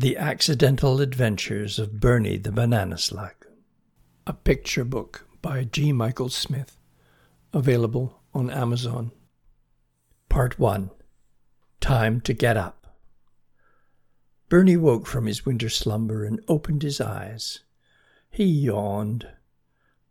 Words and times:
The 0.00 0.16
Accidental 0.16 1.02
Adventures 1.02 1.78
of 1.78 2.00
Bernie 2.00 2.38
the 2.38 2.50
Banana 2.50 2.96
Slug. 2.96 3.34
A 4.26 4.32
picture 4.32 4.82
book 4.82 5.26
by 5.42 5.64
G. 5.64 5.92
Michael 5.92 6.30
Smith. 6.30 6.78
Available 7.52 8.18
on 8.32 8.48
Amazon. 8.48 9.12
Part 10.30 10.58
1 10.58 10.90
Time 11.82 12.22
to 12.22 12.32
Get 12.32 12.56
Up. 12.56 12.96
Bernie 14.48 14.78
woke 14.78 15.06
from 15.06 15.26
his 15.26 15.44
winter 15.44 15.68
slumber 15.68 16.24
and 16.24 16.40
opened 16.48 16.82
his 16.82 17.02
eyes. 17.02 17.60
He 18.30 18.46
yawned. 18.46 19.28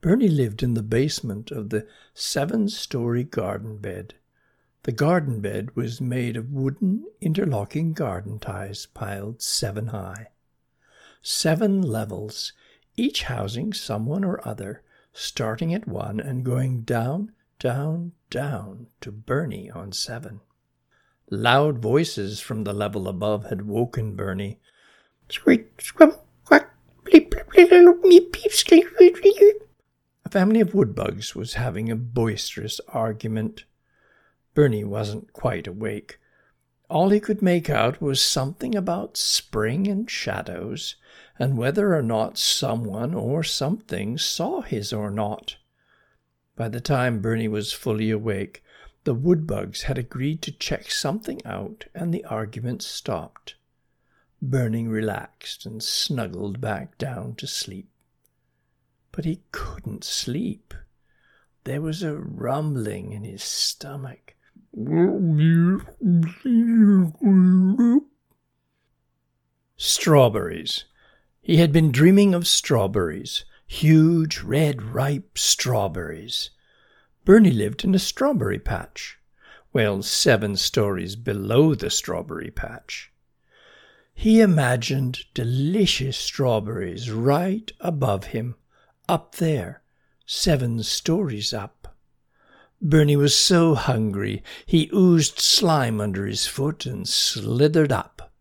Bernie 0.01 0.29
lived 0.29 0.61
in 0.61 0.75
the 0.75 0.83
basement 0.83 1.49
of 1.49 1.71
the 1.71 1.87
seven 2.13 2.69
story 2.69 3.23
garden 3.23 3.79
bed. 3.79 4.13
The 4.83 4.91
garden 4.93 5.41
bed 5.41 5.75
was 5.75 5.99
made 5.99 6.37
of 6.37 6.51
wooden 6.51 7.05
interlocking 7.19 7.93
garden 7.93 8.39
ties 8.39 8.85
piled 8.85 9.41
seven 9.41 9.87
high. 9.87 10.27
Seven 11.21 11.81
levels, 11.81 12.53
each 12.95 13.23
housing 13.23 13.73
someone 13.73 14.23
or 14.23 14.45
other, 14.47 14.83
starting 15.11 15.73
at 15.73 15.87
one 15.87 16.19
and 16.19 16.45
going 16.45 16.81
down, 16.81 17.33
down, 17.59 18.13
down 18.29 18.87
to 19.01 19.11
Bernie 19.11 19.69
on 19.69 19.91
seven. 19.91 20.39
Loud 21.29 21.79
voices 21.79 22.39
from 22.39 22.63
the 22.63 22.73
level 22.73 23.07
above 23.07 23.45
had 23.49 23.67
woken 23.67 24.15
Bernie. 24.15 24.59
Squeak, 25.29 25.81
squabble, 25.81 26.25
quack, 26.45 26.73
bleep, 27.03 27.29
bleep, 27.29 27.45
bleep, 27.49 28.01
bleep, 28.01 28.31
peep, 28.31 28.51
bleep, 28.51 28.95
bleep, 28.97 29.21
bleep. 29.21 29.51
A 30.25 30.29
family 30.29 30.61
of 30.61 30.73
woodbugs 30.73 31.35
was 31.35 31.53
having 31.53 31.91
a 31.91 31.95
boisterous 31.95 32.79
argument. 32.87 33.65
Bernie 34.59 34.83
wasn't 34.83 35.31
quite 35.31 35.67
awake. 35.67 36.19
All 36.89 37.11
he 37.11 37.21
could 37.21 37.41
make 37.41 37.69
out 37.69 38.01
was 38.01 38.21
something 38.21 38.75
about 38.75 39.15
spring 39.15 39.87
and 39.87 40.11
shadows, 40.11 40.97
and 41.37 41.57
whether 41.57 41.95
or 41.95 42.01
not 42.01 42.37
someone 42.37 43.13
or 43.13 43.41
something 43.41 44.17
saw 44.17 44.59
his 44.59 44.91
or 44.91 45.11
not. 45.11 45.55
By 46.57 46.67
the 46.67 46.81
time 46.81 47.21
Bernie 47.21 47.47
was 47.47 47.71
fully 47.71 48.11
awake, 48.11 48.61
the 49.05 49.13
woodbugs 49.13 49.83
had 49.83 49.97
agreed 49.97 50.41
to 50.41 50.51
check 50.51 50.91
something 50.91 51.39
out, 51.45 51.85
and 51.95 52.13
the 52.13 52.25
argument 52.25 52.81
stopped. 52.81 53.55
Bernie 54.41 54.89
relaxed 54.89 55.65
and 55.65 55.81
snuggled 55.81 56.59
back 56.59 56.97
down 56.97 57.35
to 57.35 57.47
sleep. 57.47 57.87
But 59.13 59.23
he 59.23 59.41
couldn't 59.53 60.03
sleep. 60.03 60.73
There 61.63 61.79
was 61.79 62.03
a 62.03 62.17
rumbling 62.17 63.13
in 63.13 63.23
his 63.23 63.41
stomach 63.41 64.35
Strawberries. 69.77 70.85
He 71.41 71.57
had 71.57 71.71
been 71.71 71.91
dreaming 71.91 72.33
of 72.33 72.47
strawberries, 72.47 73.45
huge, 73.65 74.41
red, 74.41 74.81
ripe 74.81 75.37
strawberries. 75.37 76.51
Bernie 77.25 77.51
lived 77.51 77.83
in 77.83 77.95
a 77.95 77.99
strawberry 77.99 78.59
patch. 78.59 79.17
Well, 79.71 80.01
seven 80.01 80.55
stories 80.55 81.15
below 81.15 81.75
the 81.75 81.89
strawberry 81.89 82.51
patch. 82.51 83.11
He 84.13 84.41
imagined 84.41 85.25
delicious 85.33 86.17
strawberries 86.17 87.09
right 87.09 87.71
above 87.79 88.25
him, 88.25 88.55
up 89.07 89.35
there, 89.35 89.81
seven 90.25 90.83
stories 90.83 91.53
up. 91.53 91.78
Bernie 92.81 93.17
was 93.17 93.35
so 93.35 93.75
hungry 93.75 94.41
he 94.65 94.89
oozed 94.93 95.39
slime 95.39 95.99
under 95.99 96.25
his 96.25 96.47
foot 96.47 96.85
and 96.85 97.07
slithered 97.07 97.91
up. 97.91 98.31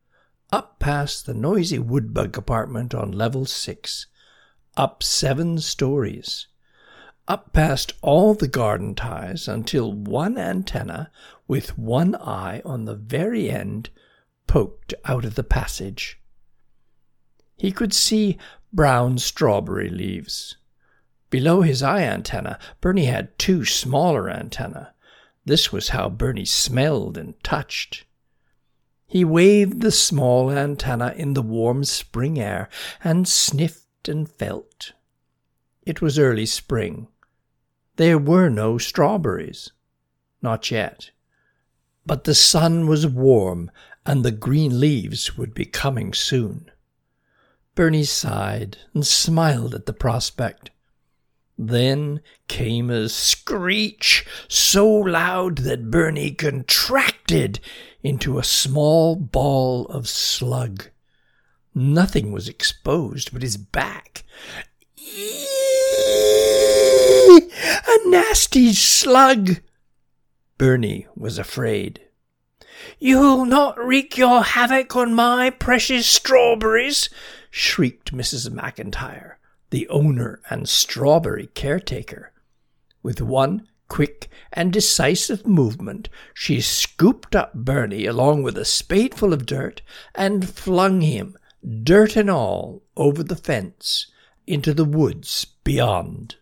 Up 0.52 0.78
past 0.78 1.26
the 1.26 1.34
noisy 1.34 1.78
woodbug 1.78 2.36
apartment 2.36 2.94
on 2.94 3.10
level 3.10 3.46
six. 3.46 4.06
Up 4.76 5.02
seven 5.02 5.58
stories. 5.58 6.46
Up 7.26 7.52
past 7.52 7.94
all 8.00 8.32
the 8.32 8.48
garden 8.48 8.94
ties 8.94 9.48
until 9.48 9.92
one 9.92 10.38
antenna 10.38 11.10
with 11.48 11.76
one 11.76 12.14
eye 12.14 12.62
on 12.64 12.84
the 12.84 12.94
very 12.94 13.50
end 13.50 13.90
poked 14.46 14.94
out 15.04 15.24
of 15.24 15.34
the 15.34 15.42
passage. 15.42 16.20
He 17.56 17.72
could 17.72 17.92
see 17.92 18.38
brown 18.72 19.18
strawberry 19.18 19.88
leaves. 19.88 20.57
Below 21.30 21.62
his 21.62 21.82
eye 21.82 22.02
antenna, 22.02 22.58
Bernie 22.80 23.04
had 23.04 23.38
two 23.38 23.64
smaller 23.64 24.30
antennae. 24.30 24.88
This 25.44 25.72
was 25.72 25.90
how 25.90 26.08
Bernie 26.08 26.44
smelled 26.44 27.18
and 27.18 27.42
touched. 27.42 28.04
He 29.06 29.24
waved 29.24 29.80
the 29.80 29.90
small 29.90 30.50
antenna 30.50 31.14
in 31.16 31.34
the 31.34 31.42
warm 31.42 31.84
spring 31.84 32.38
air 32.38 32.68
and 33.02 33.26
sniffed 33.26 34.08
and 34.08 34.30
felt. 34.30 34.92
It 35.82 36.02
was 36.02 36.18
early 36.18 36.46
spring. 36.46 37.08
There 37.96 38.18
were 38.18 38.48
no 38.48 38.76
strawberries. 38.78 39.72
Not 40.42 40.70
yet. 40.70 41.10
But 42.06 42.24
the 42.24 42.34
sun 42.34 42.86
was 42.86 43.06
warm 43.06 43.70
and 44.06 44.24
the 44.24 44.30
green 44.30 44.80
leaves 44.80 45.36
would 45.36 45.52
be 45.52 45.64
coming 45.64 46.12
soon. 46.14 46.70
Bernie 47.74 48.04
sighed 48.04 48.78
and 48.94 49.06
smiled 49.06 49.74
at 49.74 49.86
the 49.86 49.92
prospect. 49.92 50.70
Then 51.60 52.20
came 52.46 52.88
a 52.88 53.08
screech 53.08 54.24
so 54.46 54.88
loud 54.88 55.58
that 55.58 55.90
Bernie 55.90 56.30
contracted 56.30 57.58
into 58.00 58.38
a 58.38 58.44
small 58.44 59.16
ball 59.16 59.86
of 59.86 60.08
slug. 60.08 60.90
Nothing 61.74 62.30
was 62.30 62.48
exposed 62.48 63.32
but 63.32 63.42
his 63.42 63.56
back. 63.56 64.22
A 67.28 68.08
nasty 68.08 68.72
slug! 68.72 69.60
Bernie 70.58 71.08
was 71.16 71.38
afraid. 71.38 72.02
You'll 73.00 73.44
not 73.44 73.84
wreak 73.84 74.16
your 74.16 74.44
havoc 74.44 74.94
on 74.94 75.12
my 75.12 75.50
precious 75.50 76.06
strawberries, 76.06 77.08
shrieked 77.50 78.14
Mrs. 78.14 78.48
McIntyre 78.48 79.37
the 79.70 79.88
owner 79.88 80.40
and 80.50 80.68
strawberry 80.68 81.48
caretaker. 81.54 82.32
With 83.02 83.20
one 83.20 83.68
quick 83.88 84.28
and 84.52 84.72
decisive 84.72 85.46
movement, 85.46 86.08
she 86.34 86.60
scooped 86.60 87.34
up 87.34 87.54
Bernie 87.54 88.06
along 88.06 88.42
with 88.42 88.56
a 88.56 88.64
spadeful 88.64 89.32
of 89.32 89.46
dirt 89.46 89.82
and 90.14 90.48
flung 90.48 91.00
him, 91.00 91.36
dirt 91.82 92.16
and 92.16 92.30
all, 92.30 92.82
over 92.96 93.22
the 93.22 93.36
fence 93.36 94.06
into 94.46 94.72
the 94.72 94.84
woods 94.84 95.46
beyond. 95.64 96.36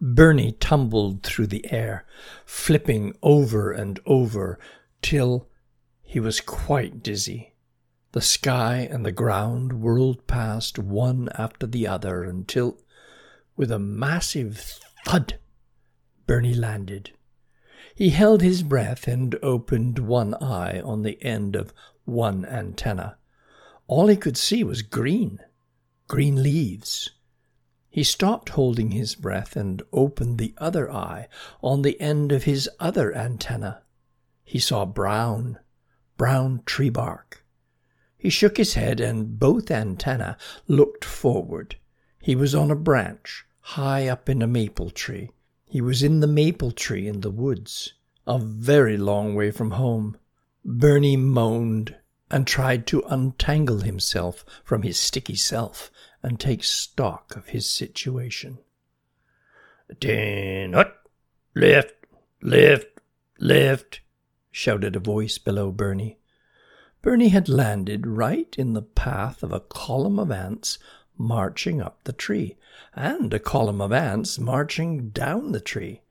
Bernie 0.00 0.52
tumbled 0.52 1.22
through 1.22 1.46
the 1.46 1.72
air, 1.72 2.04
flipping 2.44 3.16
over 3.22 3.70
and 3.70 4.00
over 4.04 4.58
till 5.00 5.48
he 6.02 6.18
was 6.18 6.40
quite 6.40 7.02
dizzy. 7.02 7.51
The 8.12 8.20
sky 8.20 8.86
and 8.90 9.06
the 9.06 9.12
ground 9.12 9.80
whirled 9.80 10.26
past 10.26 10.78
one 10.78 11.30
after 11.34 11.66
the 11.66 11.86
other 11.86 12.22
until, 12.22 12.78
with 13.56 13.72
a 13.72 13.78
massive 13.78 14.78
thud, 15.06 15.38
Bernie 16.26 16.54
landed. 16.54 17.12
He 17.94 18.10
held 18.10 18.42
his 18.42 18.62
breath 18.62 19.08
and 19.08 19.34
opened 19.42 19.98
one 19.98 20.34
eye 20.34 20.80
on 20.80 21.02
the 21.02 21.22
end 21.22 21.56
of 21.56 21.72
one 22.04 22.44
antenna. 22.44 23.16
All 23.86 24.08
he 24.08 24.16
could 24.16 24.36
see 24.36 24.62
was 24.62 24.82
green, 24.82 25.40
green 26.06 26.42
leaves. 26.42 27.10
He 27.88 28.04
stopped 28.04 28.50
holding 28.50 28.90
his 28.90 29.14
breath 29.14 29.56
and 29.56 29.82
opened 29.90 30.36
the 30.36 30.54
other 30.58 30.92
eye 30.92 31.28
on 31.62 31.80
the 31.80 31.98
end 31.98 32.30
of 32.30 32.44
his 32.44 32.68
other 32.78 33.14
antenna. 33.14 33.82
He 34.44 34.58
saw 34.58 34.84
brown, 34.84 35.58
brown 36.18 36.62
tree 36.66 36.90
bark. 36.90 37.41
He 38.22 38.30
shook 38.30 38.56
his 38.56 38.74
head 38.74 39.00
and 39.00 39.36
both 39.40 39.68
antennae 39.68 40.36
looked 40.68 41.04
forward. 41.04 41.74
He 42.20 42.36
was 42.36 42.54
on 42.54 42.70
a 42.70 42.76
branch, 42.76 43.44
high 43.58 44.06
up 44.06 44.28
in 44.28 44.42
a 44.42 44.46
maple 44.46 44.90
tree. 44.90 45.30
He 45.66 45.80
was 45.80 46.04
in 46.04 46.20
the 46.20 46.28
maple 46.28 46.70
tree 46.70 47.08
in 47.08 47.22
the 47.22 47.32
woods, 47.32 47.94
a 48.24 48.38
very 48.38 48.96
long 48.96 49.34
way 49.34 49.50
from 49.50 49.72
home. 49.72 50.16
Bernie 50.64 51.16
moaned 51.16 51.96
and 52.30 52.46
tried 52.46 52.86
to 52.86 53.02
untangle 53.08 53.80
himself 53.80 54.44
from 54.62 54.82
his 54.82 55.00
sticky 55.00 55.34
self 55.34 55.90
and 56.22 56.38
take 56.38 56.62
stock 56.62 57.34
of 57.34 57.48
his 57.48 57.68
situation. 57.68 58.58
Ten 59.98 60.74
hut, 60.74 60.94
lift, 61.56 62.06
lift, 62.40 63.00
lift, 63.40 64.00
shouted 64.52 64.94
a 64.94 65.00
voice 65.00 65.38
below 65.38 65.72
Bernie. 65.72 66.18
Bernie 67.02 67.30
had 67.30 67.48
landed 67.48 68.06
right 68.06 68.54
in 68.56 68.74
the 68.74 68.82
path 68.82 69.42
of 69.42 69.52
a 69.52 69.58
column 69.58 70.20
of 70.20 70.30
ants 70.30 70.78
marching 71.18 71.82
up 71.82 72.04
the 72.04 72.12
tree, 72.12 72.56
and 72.94 73.34
a 73.34 73.40
column 73.40 73.80
of 73.80 73.92
ants 73.92 74.38
marching 74.38 75.10
down 75.10 75.50
the 75.50 75.60
tree. 75.60 76.02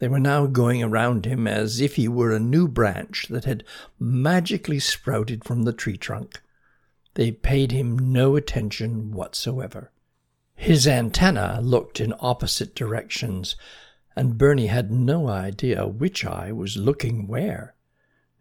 They 0.00 0.08
were 0.08 0.20
now 0.20 0.46
going 0.46 0.82
around 0.82 1.24
him 1.24 1.46
as 1.46 1.80
if 1.80 1.96
he 1.96 2.08
were 2.08 2.30
a 2.32 2.38
new 2.38 2.68
branch 2.68 3.28
that 3.30 3.46
had 3.46 3.64
magically 3.98 4.78
sprouted 4.78 5.44
from 5.44 5.62
the 5.62 5.72
tree 5.72 5.96
trunk. 5.96 6.42
They 7.14 7.32
paid 7.32 7.72
him 7.72 7.98
no 7.98 8.36
attention 8.36 9.12
whatsoever. 9.12 9.90
His 10.54 10.86
antenna 10.86 11.58
looked 11.62 12.00
in 12.00 12.14
opposite 12.20 12.74
directions, 12.74 13.56
and 14.14 14.36
Bernie 14.36 14.66
had 14.66 14.92
no 14.92 15.26
idea 15.28 15.86
which 15.86 16.24
eye 16.26 16.52
was 16.52 16.76
looking 16.76 17.26
where. 17.26 17.74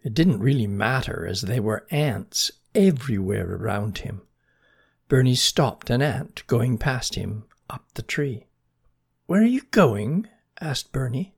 It 0.03 0.13
didn't 0.13 0.39
really 0.39 0.67
matter, 0.67 1.25
as 1.25 1.41
there 1.41 1.61
were 1.61 1.85
ants 1.89 2.51
everywhere 2.75 3.55
around 3.55 3.99
him. 3.99 4.21
Bernie 5.07 5.35
stopped 5.35 5.89
an 5.89 6.01
ant 6.01 6.45
going 6.47 6.77
past 6.77 7.15
him 7.15 7.45
up 7.69 7.85
the 7.93 8.01
tree. 8.01 8.45
Where 9.25 9.41
are 9.41 9.45
you 9.45 9.61
going? 9.71 10.27
asked 10.61 10.91
Bernie. 10.91 11.33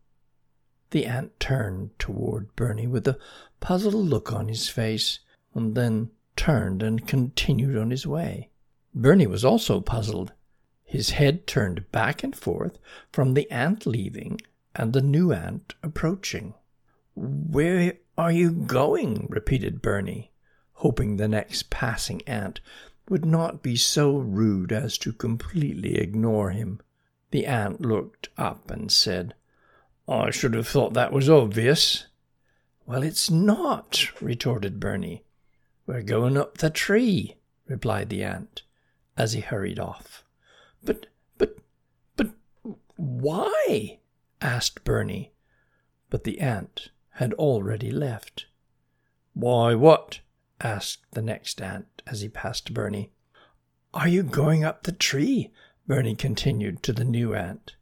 The 0.92 1.06
ant 1.06 1.40
turned 1.40 1.98
toward 2.00 2.56
Bernie 2.56 2.88
with 2.88 3.08
a 3.08 3.18
puzzled 3.60 3.94
look 3.94 4.34
on 4.34 4.48
his 4.48 4.70
face, 4.70 5.20
and 5.54 5.76
then 5.76 6.12
turned 6.36 6.82
and 6.82 7.06
continued 7.08 7.78
on 7.78 7.92
his 7.92 8.08
way. 8.08 8.50
Bernie 8.94 9.28
was 9.28 9.46
also 9.46 9.82
puzzled. 9.82 10.32
His 10.84 11.12
head 11.12 11.46
turned 11.46 11.92
back 11.92 12.24
and 12.24 12.36
forth 12.36 12.80
from 13.12 13.34
the 13.34 13.50
ant 13.52 13.86
leaving 13.86 14.42
and 14.76 14.94
the 14.94 15.02
new 15.02 15.32
ant 15.32 15.76
approaching. 15.84 16.56
Where 17.22 17.96
are 18.18 18.32
you 18.32 18.52
going? 18.52 19.28
repeated 19.30 19.82
Bernie, 19.82 20.32
hoping 20.76 21.18
the 21.18 21.28
next 21.28 21.70
passing 21.70 22.22
ant 22.22 22.62
would 23.10 23.26
not 23.26 23.62
be 23.62 23.76
so 23.76 24.16
rude 24.16 24.72
as 24.72 24.98
to 25.00 25.12
completely 25.12 25.98
ignore 25.98 26.52
him. 26.52 26.80
The 27.32 27.46
ant 27.46 27.82
looked 27.82 28.30
up 28.38 28.72
and 28.72 28.90
said, 28.90 29.34
I 30.08 30.32
should 30.32 30.54
have 30.54 30.70
thought 30.70 30.94
that 30.94 31.12
was 31.12 31.30
obvious. 31.30 32.08
Well, 32.86 33.04
it's 33.04 33.30
not, 33.30 34.12
retorted 34.22 34.80
Bernie. 34.80 35.26
We're 35.86 36.04
going 36.04 36.38
up 36.38 36.60
the 36.60 36.70
tree, 36.70 37.36
replied 37.68 38.08
the 38.08 38.24
ant, 38.24 38.62
as 39.18 39.34
he 39.34 39.42
hurried 39.42 39.78
off. 39.78 40.24
But, 40.82 41.08
but, 41.38 41.58
but, 42.16 42.30
why? 42.96 44.00
asked 44.40 44.86
Bernie. 44.86 45.34
But 46.10 46.24
the 46.24 46.40
ant 46.40 46.92
had 47.12 47.34
already 47.34 47.92
left. 47.92 48.46
Why, 49.34 49.76
what? 49.76 50.20
asked 50.62 51.06
the 51.12 51.22
next 51.22 51.62
ant 51.62 52.02
as 52.06 52.22
he 52.22 52.30
passed 52.30 52.74
Bernie. 52.74 53.12
Are 53.94 54.08
you 54.08 54.24
going 54.24 54.64
up 54.64 54.84
the 54.84 54.92
tree? 54.92 55.52
Bernie 55.88 56.16
continued 56.16 56.84
to 56.84 56.94
the 56.94 57.06
new 57.06 57.34
ant. 57.34 57.76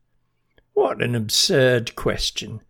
What 0.74 1.02
an 1.02 1.16
absurd 1.16 1.96
question. 1.96 2.62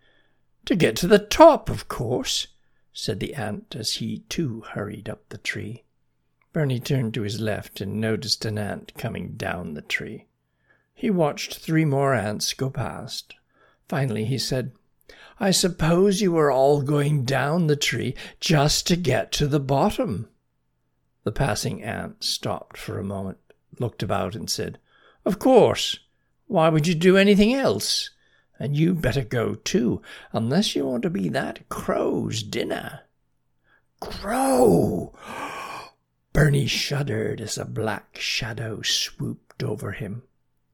To 0.65 0.75
get 0.75 0.95
to 0.97 1.07
the 1.07 1.19
top, 1.19 1.69
of 1.69 1.87
course, 1.87 2.47
said 2.91 3.19
the 3.19 3.35
ant 3.35 3.75
as 3.75 3.95
he 3.95 4.19
too 4.29 4.61
hurried 4.71 5.07
up 5.07 5.29
the 5.29 5.37
tree. 5.37 5.83
Bernie 6.53 6.79
turned 6.79 7.13
to 7.13 7.21
his 7.21 7.39
left 7.39 7.81
and 7.81 8.01
noticed 8.01 8.43
an 8.43 8.57
ant 8.57 8.93
coming 8.97 9.33
down 9.33 9.75
the 9.75 9.81
tree. 9.81 10.25
He 10.95 11.11
watched 11.11 11.57
three 11.59 11.85
more 11.85 12.15
ants 12.15 12.53
go 12.53 12.71
past. 12.71 13.35
Finally, 13.87 14.25
he 14.25 14.39
said, 14.39 14.71
I 15.39 15.51
suppose 15.51 16.19
you 16.21 16.35
are 16.37 16.51
all 16.51 16.81
going 16.81 17.23
down 17.23 17.67
the 17.67 17.75
tree 17.75 18.15
just 18.39 18.87
to 18.87 18.95
get 18.95 19.31
to 19.33 19.47
the 19.47 19.59
bottom. 19.59 20.29
The 21.23 21.31
passing 21.31 21.83
ant 21.83 22.23
stopped 22.23 22.77
for 22.77 22.97
a 22.97 23.03
moment, 23.03 23.37
looked 23.79 24.01
about, 24.01 24.33
and 24.33 24.49
said, 24.49 24.79
Of 25.25 25.37
course. 25.37 25.99
Why 26.47 26.69
would 26.69 26.87
you 26.87 26.95
do 26.95 27.17
anything 27.17 27.53
else? 27.53 28.09
And 28.57 28.75
you 28.75 28.95
better 28.95 29.23
go 29.23 29.55
too, 29.55 30.01
unless 30.31 30.75
you 30.75 30.85
want 30.85 31.03
to 31.03 31.09
be 31.09 31.29
that 31.29 31.67
crow's 31.69 32.41
dinner. 32.41 33.01
Crow! 33.99 35.13
Bernie 36.33 36.67
shuddered 36.67 37.41
as 37.41 37.57
a 37.57 37.65
black 37.65 38.17
shadow 38.19 38.81
swooped 38.81 39.61
over 39.61 39.91
him. 39.91 40.23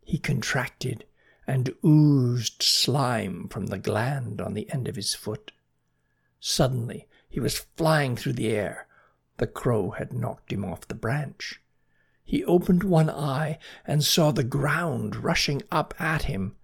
He 0.04 0.18
contracted 0.18 1.06
and 1.46 1.74
oozed 1.86 2.64
slime 2.64 3.48
from 3.50 3.68
the 3.68 3.78
gland 3.78 4.40
on 4.40 4.54
the 4.54 4.70
end 4.72 4.88
of 4.88 4.96
his 4.96 5.14
foot. 5.14 5.52
Suddenly, 6.40 7.08
he 7.30 7.40
was 7.40 7.66
flying 7.78 8.16
through 8.16 8.34
the 8.34 8.50
air. 8.50 8.88
The 9.38 9.48
crow 9.48 9.92
had 9.92 10.14
knocked 10.14 10.52
him 10.52 10.64
off 10.64 10.88
the 10.88 10.96
branch. 10.96 11.60
He 12.24 12.46
opened 12.46 12.84
one 12.84 13.10
eye 13.10 13.60
and 13.86 14.04
saw 14.04 14.32
the 14.32 14.44
ground 14.44 15.16
rushing 15.18 15.62
up 15.72 15.94
at 16.00 16.24
him. 16.24 16.56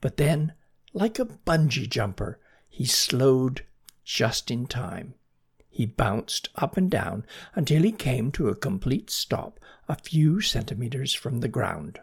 But 0.00 0.16
then, 0.16 0.54
like 0.92 1.18
a 1.18 1.24
bungee 1.24 1.88
jumper, 1.88 2.38
he 2.68 2.84
slowed 2.84 3.64
just 4.04 4.50
in 4.50 4.66
time. 4.66 5.14
He 5.68 5.86
bounced 5.86 6.48
up 6.56 6.76
and 6.76 6.90
down 6.90 7.24
until 7.54 7.82
he 7.82 7.92
came 7.92 8.32
to 8.32 8.48
a 8.48 8.56
complete 8.56 9.10
stop 9.10 9.58
a 9.88 9.96
few 9.96 10.40
centimeters 10.40 11.14
from 11.14 11.40
the 11.40 11.48
ground. 11.48 12.00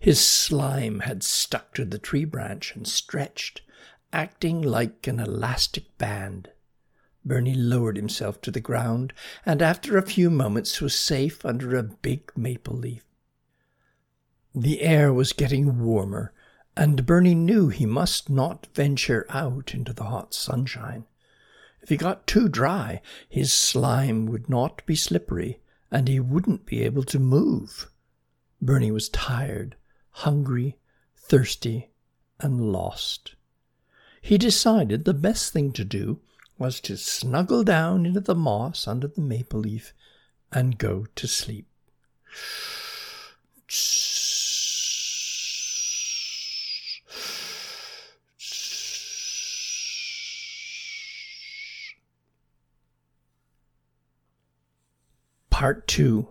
His 0.00 0.24
slime 0.24 1.00
had 1.00 1.24
stuck 1.24 1.74
to 1.74 1.84
the 1.84 1.98
tree 1.98 2.24
branch 2.24 2.74
and 2.76 2.86
stretched, 2.86 3.62
acting 4.12 4.62
like 4.62 5.08
an 5.08 5.18
elastic 5.18 5.98
band. 5.98 6.50
Bernie 7.24 7.52
lowered 7.52 7.96
himself 7.96 8.40
to 8.42 8.52
the 8.52 8.60
ground 8.60 9.12
and 9.44 9.60
after 9.60 9.98
a 9.98 10.06
few 10.06 10.30
moments 10.30 10.80
was 10.80 10.94
safe 10.94 11.44
under 11.44 11.76
a 11.76 11.82
big 11.82 12.30
maple 12.36 12.76
leaf. 12.76 13.04
The 14.54 14.82
air 14.82 15.12
was 15.12 15.32
getting 15.32 15.80
warmer, 15.80 16.32
and 16.76 17.04
Bernie 17.04 17.34
knew 17.34 17.68
he 17.68 17.84
must 17.84 18.30
not 18.30 18.68
venture 18.74 19.26
out 19.28 19.74
into 19.74 19.92
the 19.92 20.04
hot 20.04 20.32
sunshine. 20.32 21.06
If 21.82 21.88
he 21.88 21.96
got 21.96 22.26
too 22.26 22.48
dry, 22.48 23.02
his 23.28 23.52
slime 23.52 24.26
would 24.26 24.48
not 24.48 24.86
be 24.86 24.94
slippery, 24.94 25.60
and 25.90 26.06
he 26.06 26.20
wouldn't 26.20 26.66
be 26.66 26.82
able 26.82 27.02
to 27.02 27.18
move. 27.18 27.90
Bernie 28.62 28.92
was 28.92 29.08
tired 29.08 29.74
hungry, 30.22 30.76
thirsty, 31.16 31.90
and 32.40 32.72
lost. 32.72 33.36
He 34.20 34.36
decided 34.36 35.04
the 35.04 35.14
best 35.14 35.52
thing 35.52 35.70
to 35.74 35.84
do 35.84 36.18
was 36.58 36.80
to 36.80 36.96
snuggle 36.96 37.62
down 37.62 38.04
into 38.04 38.20
the 38.20 38.34
moss 38.34 38.88
under 38.88 39.06
the 39.06 39.20
maple 39.20 39.60
leaf 39.60 39.92
and 40.50 40.76
go 40.76 41.06
to 41.14 41.28
sleep. 41.28 41.68
Part 55.48 55.86
2 55.86 56.26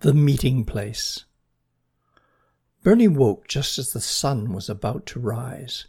The 0.00 0.12
Meeting 0.12 0.66
Place 0.66 1.24
Bernie 2.82 3.06
woke 3.06 3.46
just 3.46 3.78
as 3.78 3.92
the 3.92 4.00
sun 4.00 4.52
was 4.52 4.68
about 4.68 5.06
to 5.06 5.20
rise. 5.20 5.86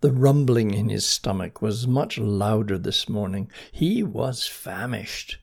The 0.00 0.12
rumbling 0.12 0.72
in 0.72 0.88
his 0.88 1.04
stomach 1.04 1.60
was 1.60 1.86
much 1.86 2.16
louder 2.16 2.78
this 2.78 3.08
morning. 3.08 3.50
He 3.70 4.02
was 4.02 4.46
famished. 4.46 5.38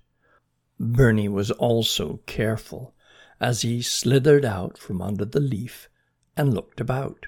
Bernie 0.79 1.29
was 1.29 1.51
also 1.51 2.21
careful 2.25 2.95
as 3.39 3.61
he 3.61 3.81
slithered 3.83 4.43
out 4.43 4.77
from 4.77 5.01
under 5.01 5.25
the 5.25 5.39
leaf 5.39 5.89
and 6.35 6.53
looked 6.53 6.81
about. 6.81 7.27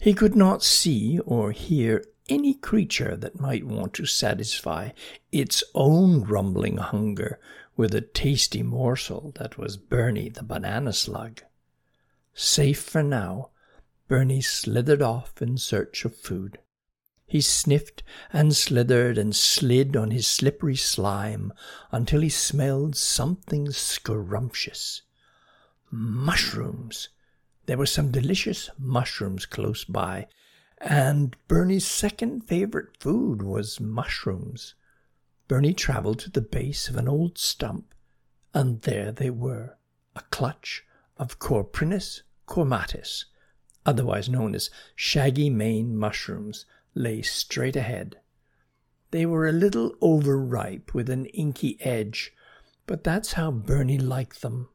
He 0.00 0.14
could 0.14 0.36
not 0.36 0.62
see 0.62 1.18
or 1.26 1.50
hear 1.50 2.04
any 2.28 2.54
creature 2.54 3.16
that 3.16 3.40
might 3.40 3.66
want 3.66 3.94
to 3.94 4.06
satisfy 4.06 4.90
its 5.32 5.64
own 5.74 6.22
rumbling 6.22 6.76
hunger 6.76 7.40
with 7.76 7.94
a 7.94 8.00
tasty 8.00 8.62
morsel 8.62 9.32
that 9.36 9.58
was 9.58 9.76
Bernie 9.76 10.28
the 10.28 10.44
banana 10.44 10.92
slug. 10.92 11.42
Safe 12.34 12.80
for 12.80 13.02
now, 13.02 13.50
Bernie 14.08 14.40
slithered 14.40 15.02
off 15.02 15.40
in 15.40 15.56
search 15.56 16.04
of 16.04 16.16
food. 16.16 16.58
He 17.26 17.40
sniffed 17.40 18.02
and 18.32 18.56
slithered 18.56 19.16
and 19.16 19.36
slid 19.36 19.96
on 19.96 20.10
his 20.10 20.26
slippery 20.26 20.74
slime 20.74 21.52
until 21.92 22.22
he 22.22 22.28
smelled 22.28 22.96
something 22.96 23.70
scrumptious. 23.70 25.02
Mushrooms! 25.90 27.08
There 27.66 27.78
were 27.78 27.86
some 27.86 28.10
delicious 28.10 28.68
mushrooms 28.76 29.46
close 29.46 29.84
by, 29.84 30.26
and 30.78 31.36
Bernie's 31.46 31.86
second 31.86 32.48
favorite 32.48 32.96
food 32.98 33.42
was 33.42 33.78
mushrooms. 33.78 34.74
Bernie 35.46 35.74
traveled 35.74 36.18
to 36.20 36.30
the 36.30 36.40
base 36.40 36.88
of 36.88 36.96
an 36.96 37.06
old 37.06 37.38
stump, 37.38 37.94
and 38.52 38.82
there 38.82 39.12
they 39.12 39.30
were, 39.30 39.78
a 40.16 40.22
clutch 40.30 40.84
of 41.20 41.38
Coprinus 41.38 42.22
comatus, 42.48 43.26
otherwise 43.84 44.28
known 44.30 44.54
as 44.54 44.70
shaggy 44.96 45.50
mane 45.50 45.94
mushrooms, 45.94 46.64
lay 46.94 47.20
straight 47.20 47.76
ahead. 47.76 48.18
They 49.10 49.26
were 49.26 49.46
a 49.46 49.52
little 49.52 49.94
overripe 50.00 50.94
with 50.94 51.10
an 51.10 51.26
inky 51.26 51.76
edge, 51.82 52.32
but 52.86 53.04
that's 53.04 53.34
how 53.34 53.50
Bernie 53.50 53.98
liked 53.98 54.40
them. 54.40 54.70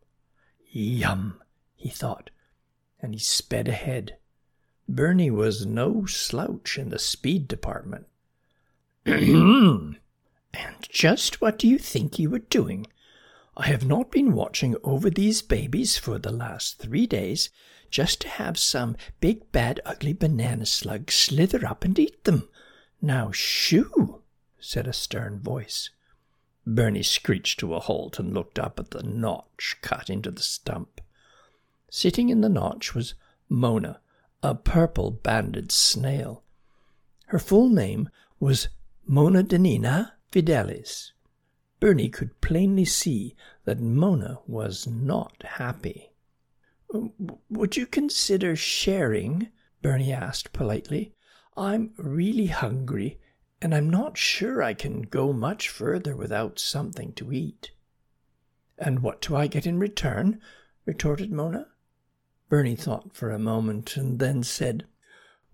Yum, 0.70 1.42
he 1.76 1.90
thought, 1.90 2.30
and 3.02 3.16
he 3.16 3.20
sped 3.20 3.68
ahead. 3.68 4.18
Bernie 4.88 5.32
was 5.32 5.66
no 5.66 6.06
slouch 6.06 6.78
in 6.78 6.90
the 6.90 7.00
speed 7.00 7.48
department. 7.48 8.06
and 9.06 9.98
just 10.82 11.42
what 11.42 11.58
do 11.58 11.68
you 11.68 11.80
think 11.80 12.20
you 12.20 12.30
were 12.30 12.40
doing? 12.40 12.86
I 13.58 13.68
have 13.68 13.86
not 13.86 14.12
been 14.12 14.34
watching 14.34 14.76
over 14.84 15.10
these 15.10 15.42
babies 15.42 15.98
for 15.98 16.20
the 16.20 16.32
last 16.32 16.78
three 16.78 17.08
days 17.08 17.50
just 17.90 18.22
to 18.22 18.28
have 18.28 18.60
some 18.60 18.98
big 19.22 19.52
bad 19.54 19.80
ugly 19.86 20.12
banana 20.12 20.66
slug 20.66 21.10
slither 21.10 21.66
up 21.66 21.86
and 21.86 21.98
eat 21.98 22.26
them. 22.26 22.50
Now 23.02 23.32
shoo, 23.32 24.22
said 24.60 24.88
a 24.88 24.94
stern 24.94 25.40
voice. 25.40 25.90
Bernie 26.68 27.04
screeched 27.04 27.60
to 27.60 27.76
a 27.76 27.80
halt 27.80 28.20
and 28.20 28.34
looked 28.34 28.60
up 28.60 28.80
at 28.80 28.92
the 28.92 29.04
notch 29.04 29.78
cut 29.82 30.10
into 30.10 30.32
the 30.32 30.42
stump. 30.42 31.00
Sitting 31.90 32.30
in 32.30 32.42
the 32.42 32.50
notch 32.50 32.94
was 32.94 33.14
Mona, 33.48 34.02
a 34.44 34.56
purple 34.56 35.12
banded 35.12 35.72
snail. 35.72 36.44
Her 37.28 37.40
full 37.40 37.70
name 37.70 38.10
was 38.40 38.68
Monadenia 39.08 40.12
Fidelis. 40.32 41.12
Bernie 41.80 42.10
could 42.10 42.40
plainly 42.42 42.86
see 42.86 43.36
that 43.66 43.80
Mona 43.80 44.40
was 44.48 44.88
not 44.88 45.44
happy. 45.44 46.12
Would 47.50 47.76
you 47.76 47.86
consider 47.86 48.56
sharing? 48.56 49.50
Bernie 49.82 50.14
asked 50.14 50.54
politely. 50.54 51.14
I'm 51.58 51.94
really 51.98 52.48
hungry, 52.48 53.20
and 53.62 53.74
I'm 53.76 53.90
not 53.90 54.18
sure 54.18 54.62
I 54.62 54.74
can 54.74 55.04
go 55.04 55.34
much 55.34 55.70
further 55.70 56.16
without 56.16 56.60
something 56.60 57.14
to 57.14 57.32
eat. 57.32 57.72
And 58.78 59.02
what 59.02 59.22
do 59.22 59.36
I 59.36 59.48
get 59.48 59.66
in 59.66 59.80
return? 59.80 60.42
retorted 60.86 61.32
Mona. 61.32 61.68
Bernie 62.50 62.76
thought 62.76 63.16
for 63.16 63.32
a 63.32 63.40
moment 63.40 63.98
and 63.98 64.20
then 64.20 64.44
said, 64.44 64.86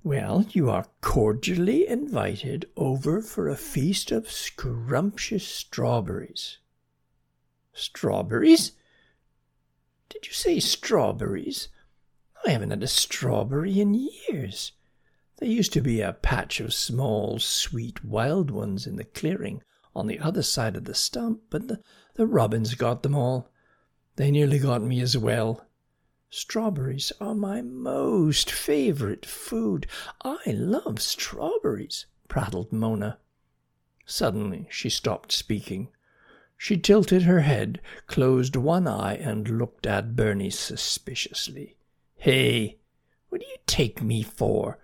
Well, 0.03 0.46
you 0.50 0.67
are 0.72 0.88
cordially 1.01 1.88
invited 1.88 2.67
over 2.75 3.22
for 3.22 3.48
a 3.48 3.55
feast 3.55 4.12
of 4.12 4.31
scrumptious 4.31 5.48
strawberries. 5.48 6.58
Strawberries? 7.72 8.72
Did 10.10 10.25
you 10.25 10.34
say 10.34 10.60
strawberries? 10.60 11.67
I 12.43 12.50
haven't 12.50 12.72
had 12.72 12.81
a 12.81 12.88
strawberry 12.88 13.79
in 13.79 13.93
years. 13.93 14.72
There 15.38 15.48
used 15.48 15.74
to 15.74 15.81
be 15.81 16.01
a 16.01 16.13
patch 16.13 16.60
of 16.60 16.74
small, 16.74 17.38
sweet, 17.38 18.03
wild 18.03 18.50
ones 18.50 18.88
in 18.88 18.96
the 18.96 19.03
clearing 19.03 19.62
on 19.96 20.08
the 20.08 20.20
other 20.20 20.41
side 20.41 20.75
of 20.75 20.86
the 20.86 20.96
stump, 20.96 21.41
but 21.51 21.67
the, 21.67 21.79
the 22.15 22.25
robins 22.25 22.74
got 22.74 23.03
them 23.03 23.13
all. 23.13 23.51
They 24.15 24.31
nearly 24.31 24.58
got 24.58 24.81
me 24.81 25.00
as 25.00 25.15
well. 25.15 25.67
Strawberries 26.33 27.11
are 27.19 27.35
my 27.35 27.61
most 27.61 28.50
favorite 28.50 29.25
food. 29.25 29.85
I 30.23 30.39
love 30.47 31.01
strawberries, 31.01 32.05
prattled 32.29 32.71
Mona. 32.71 33.17
Suddenly 34.05 34.65
she 34.71 34.89
stopped 34.89 35.33
speaking. 35.33 35.89
She 36.57 36.77
tilted 36.77 37.23
her 37.23 37.41
head, 37.41 37.81
closed 38.07 38.55
one 38.55 38.88
eye, 38.88 39.15
and 39.15 39.57
looked 39.59 39.85
at 39.85 40.15
Bernie 40.15 40.50
suspiciously. 40.50 41.75
Hey, 42.15 42.77
what 43.27 43.41
do 43.41 43.47
you 43.47 43.57
take 43.67 44.01
me 44.01 44.23
for? 44.23 44.79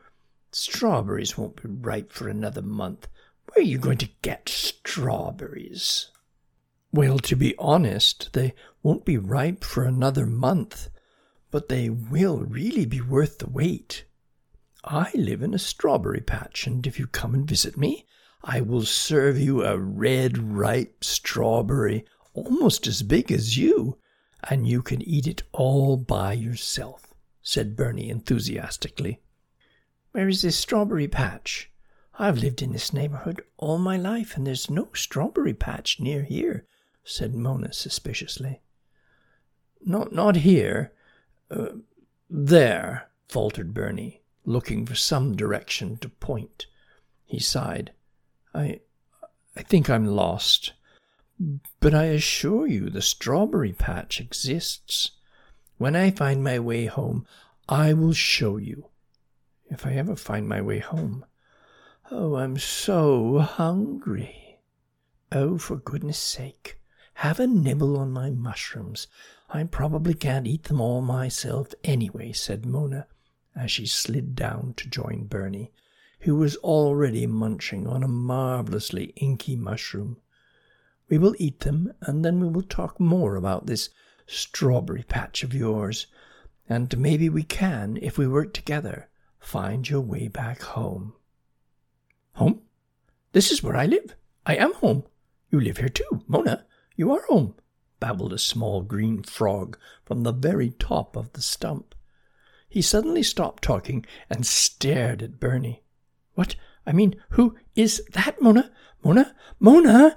Strawberries 0.52 1.38
won't 1.38 1.64
be 1.64 1.70
ripe 1.70 2.12
for 2.12 2.28
another 2.28 2.62
month. 2.62 3.08
Where 3.46 3.64
are 3.64 3.66
you 3.66 3.78
going 3.78 4.00
to 4.00 4.10
get 4.22 4.50
strawberries? 4.50 6.12
Well, 6.92 7.20
to 7.20 7.38
be 7.38 7.56
honest, 7.58 8.34
they 8.34 8.54
won't 8.84 9.06
be 9.06 9.18
ripe 9.18 9.64
for 9.64 9.86
another 9.86 10.26
month 10.26 10.90
but 11.52 11.70
they 11.70 11.90
will 11.90 12.40
really 12.40 12.86
be 12.86 13.02
worth 13.02 13.40
the 13.40 13.50
wait. 13.50 14.06
I 14.84 15.12
live 15.14 15.42
in 15.42 15.54
a 15.54 15.60
strawberry 15.60 16.22
patch, 16.22 16.68
and 16.68 16.86
if 16.86 17.00
you 17.00 17.08
come 17.08 17.34
and 17.34 17.48
visit 17.48 17.78
me, 17.78 18.06
I 18.44 18.62
will 18.62 18.84
serve 18.84 19.40
you 19.40 19.64
a 19.64 19.78
red, 19.78 20.38
ripe 20.38 21.04
strawberry 21.04 22.06
almost 22.34 22.88
as 22.88 23.02
big 23.02 23.32
as 23.32 23.58
you, 23.58 23.98
and 24.50 24.68
you 24.68 24.82
can 24.82 25.02
eat 25.02 25.28
it 25.28 25.44
all 25.52 25.98
by 25.98 26.34
yourself, 26.34 27.14
said 27.42 27.76
Bernie 27.76 28.10
enthusiastically. 28.10 29.22
Where 30.12 30.30
is 30.30 30.42
this 30.42 30.56
strawberry 30.56 31.08
patch? 31.08 31.72
I've 32.20 32.40
lived 32.40 32.62
in 32.62 32.72
this 32.72 32.94
neighborhood 32.94 33.42
all 33.58 33.78
my 33.78 33.98
life, 33.98 34.38
and 34.38 34.46
there's 34.46 34.70
no 34.70 34.90
strawberry 34.94 35.54
patch 35.54 36.00
near 36.00 36.24
here, 36.24 36.66
said 37.04 37.36
Mona 37.36 37.74
suspiciously. 37.74 38.62
Not, 39.82 40.12
not 40.12 40.38
here. 40.38 40.94
Uh, 41.50 41.70
there, 42.30 43.10
faltered 43.28 43.74
Bernie, 43.74 44.22
looking 44.46 44.86
for 44.86 44.96
some 44.96 45.36
direction 45.36 45.98
to 45.98 46.10
point. 46.10 46.66
He 47.26 47.40
sighed. 47.40 47.92
I, 48.54 48.80
I 49.56 49.64
think 49.64 49.90
I'm 49.90 50.06
lost. 50.06 50.74
But 51.80 51.94
I 51.94 52.06
assure 52.06 52.68
you 52.68 52.90
the 52.90 53.02
strawberry 53.02 53.74
patch 53.74 54.20
exists. 54.20 55.12
When 55.78 55.96
I 55.96 56.12
find 56.12 56.44
my 56.44 56.60
way 56.60 56.86
home, 56.88 57.28
I 57.70 57.94
will 57.94 58.14
show 58.14 58.58
you. 58.58 58.90
If 59.70 59.86
I 59.86 59.94
ever 59.94 60.16
find 60.16 60.48
my 60.48 60.62
way 60.62 60.80
home. 60.80 61.26
Oh, 62.10 62.36
I'm 62.36 62.58
so 62.58 63.40
hungry. 63.40 64.60
Oh, 65.32 65.58
for 65.58 65.76
goodness 65.76 66.18
sake, 66.18 66.80
have 67.16 67.40
a 67.40 67.48
nibble 67.48 67.98
on 67.98 68.12
my 68.12 68.30
mushrooms. 68.30 69.08
I 69.50 69.64
probably 69.64 70.14
can't 70.14 70.46
eat 70.46 70.66
them 70.66 70.82
all 70.82 71.02
myself 71.02 71.74
anyway, 71.84 72.34
said 72.34 72.66
Mona, 72.66 73.08
as 73.56 73.72
she 73.72 73.86
slid 73.86 74.36
down 74.36 74.74
to 74.76 74.90
join 74.90 75.26
Bernie, 75.26 75.72
who 76.22 76.36
was 76.36 76.58
already 76.58 77.26
munching 77.28 77.88
on 77.88 78.04
a 78.04 78.10
marvellously 78.10 79.14
inky 79.16 79.56
mushroom. 79.56 80.18
We 81.10 81.18
will 81.18 81.34
eat 81.40 81.62
them, 81.62 81.94
and 82.02 82.26
then 82.26 82.42
we 82.42 82.50
will 82.50 82.64
talk 82.64 83.00
more 83.00 83.38
about 83.38 83.68
this 83.68 83.90
strawberry 84.26 85.04
patch 85.04 85.44
of 85.44 85.54
yours, 85.54 86.08
and 86.68 86.98
maybe 86.98 87.30
we 87.30 87.44
can, 87.44 87.98
if 88.02 88.18
we 88.18 88.28
work 88.28 88.54
together, 88.54 89.08
find 89.40 89.90
your 89.90 90.02
way 90.02 90.28
back 90.28 90.62
home. 90.62 91.14
Home? 92.34 92.64
This 93.32 93.50
is 93.50 93.64
where 93.64 93.78
I 93.78 93.86
live. 93.86 94.14
I 94.46 94.58
am 94.58 94.74
home. 94.74 95.06
You 95.50 95.62
live 95.62 95.78
here 95.78 95.88
too, 95.88 96.24
Mona. 96.28 96.66
You 96.98 97.14
are 97.14 97.26
home 97.28 97.56
babbled 98.00 98.34
a 98.34 98.38
small 98.38 98.82
green 98.82 99.24
frog 99.24 99.78
from 100.06 100.24
the 100.24 100.32
very 100.32 100.72
top 100.72 101.16
of 101.16 101.34
the 101.34 101.42
stump. 101.42 101.96
He 102.70 102.82
suddenly 102.82 103.24
stopped 103.24 103.64
talking 103.64 104.06
and 104.30 104.46
stared 104.46 105.22
at 105.22 105.40
Bernie. 105.40 105.84
What? 106.34 106.56
I 106.86 106.92
mean, 106.92 107.16
who 107.32 107.56
is 107.76 108.04
that, 108.14 108.42
Mona? 108.42 108.72
Mona? 109.04 109.36
Mona! 109.60 110.16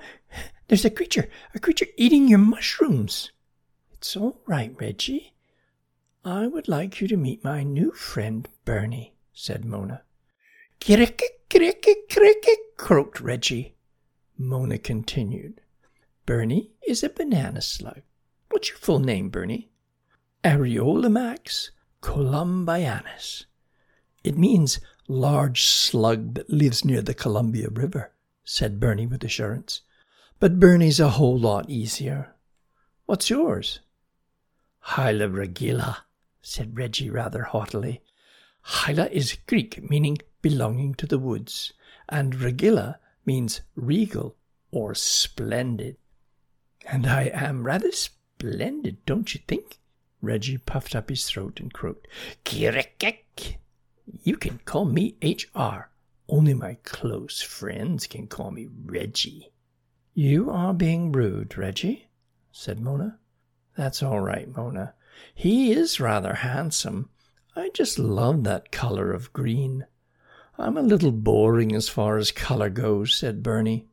There's 0.69 0.85
a 0.85 0.91
creature, 0.91 1.29
a 1.55 1.59
creature 1.59 1.87
eating 1.97 2.29
your 2.29 2.39
mushrooms. 2.39 3.33
It's 3.93 4.17
all 4.17 4.41
right, 4.47 4.75
Reggie. 4.79 5.35
I 6.25 6.47
would 6.47 6.69
like 6.69 7.01
you 7.01 7.09
to 7.09 7.17
meet 7.17 7.43
my 7.43 7.63
new 7.63 7.93
friend, 7.93 8.49
Bernie, 8.65 9.15
said 9.33 9.65
Mona. 9.65 10.03
Cricket, 10.81 11.49
cricket, 11.49 12.09
cricket, 12.09 12.59
croaked 12.77 13.21
Reggie. 13.21 13.75
Mona 14.39 14.79
continued. 14.79 15.61
Bernie 16.27 16.71
is 16.87 17.03
a 17.03 17.09
banana 17.09 17.61
slug. 17.61 18.03
What's 18.51 18.69
your 18.69 18.79
full 18.79 18.99
name, 18.99 19.31
Bernie? 19.31 19.71
Ariolimax 20.45 21.71
columbianus. 22.03 23.45
It 24.25 24.39
means 24.39 24.81
large 25.09 25.65
slug 25.65 26.35
that 26.35 26.51
lives 26.51 26.85
near 26.85 27.03
the 27.03 27.15
Columbia 27.15 27.69
River, 27.71 28.13
said 28.45 28.81
Bernie 28.81 29.07
with 29.07 29.25
assurance. 29.25 29.83
But 30.39 30.61
Bernie's 30.61 31.01
a 31.01 31.11
whole 31.11 31.39
lot 31.39 31.69
easier. 31.69 32.35
What's 33.07 33.29
yours? 33.29 33.81
Hyla 34.79 35.29
regilla, 35.29 36.05
said 36.43 36.79
Reggie 36.79 37.11
rather 37.11 37.43
haughtily. 37.43 38.03
Hyla 38.63 39.09
is 39.11 39.37
Greek, 39.47 39.91
meaning 39.91 40.19
belonging 40.43 40.95
to 40.95 41.07
the 41.07 41.19
woods, 41.19 41.73
and 42.09 42.35
regilla 42.35 42.99
means 43.27 43.61
regal 43.75 44.37
or 44.71 44.95
splendid. 44.95 45.97
And 46.87 47.07
I 47.07 47.31
am 47.33 47.65
rather 47.65 47.93
splendid, 47.93 49.05
don't 49.07 49.33
you 49.35 49.41
think? 49.47 49.79
Reggie 50.23 50.59
puffed 50.59 50.95
up 50.95 51.09
his 51.09 51.27
throat 51.27 51.61
and 51.61 51.73
croaked. 51.73 52.07
Kirikek! 52.45 53.57
You 54.23 54.37
can 54.37 54.59
call 54.65 54.85
me 54.85 55.17
H.R. 55.23 55.91
Only 56.29 56.55
my 56.55 56.75
close 56.83 57.43
friends 57.43 58.07
can 58.07 58.27
call 58.27 58.51
me 58.51 58.69
Reggie. 58.85 59.51
You 60.15 60.51
are 60.51 60.75
being 60.75 61.13
rude, 61.13 61.57
Reggie, 61.57 62.09
said 62.53 62.81
Mona. 62.81 63.19
That's 63.77 64.03
all 64.03 64.21
right, 64.21 64.55
Mona. 64.55 64.95
He 65.35 65.73
is 65.73 66.01
rather 66.01 66.35
handsome. 66.35 67.09
I 67.57 67.71
just 67.73 67.99
love 67.99 68.45
that 68.45 68.73
color 68.73 69.13
of 69.13 69.33
green. 69.33 69.87
I'm 70.59 70.77
a 70.77 70.83
little 70.83 71.13
boring 71.13 71.75
as 71.75 71.89
far 71.89 72.19
as 72.19 72.33
color 72.33 72.69
goes, 72.69 73.15
said 73.15 73.43
Bernie. 73.43 73.87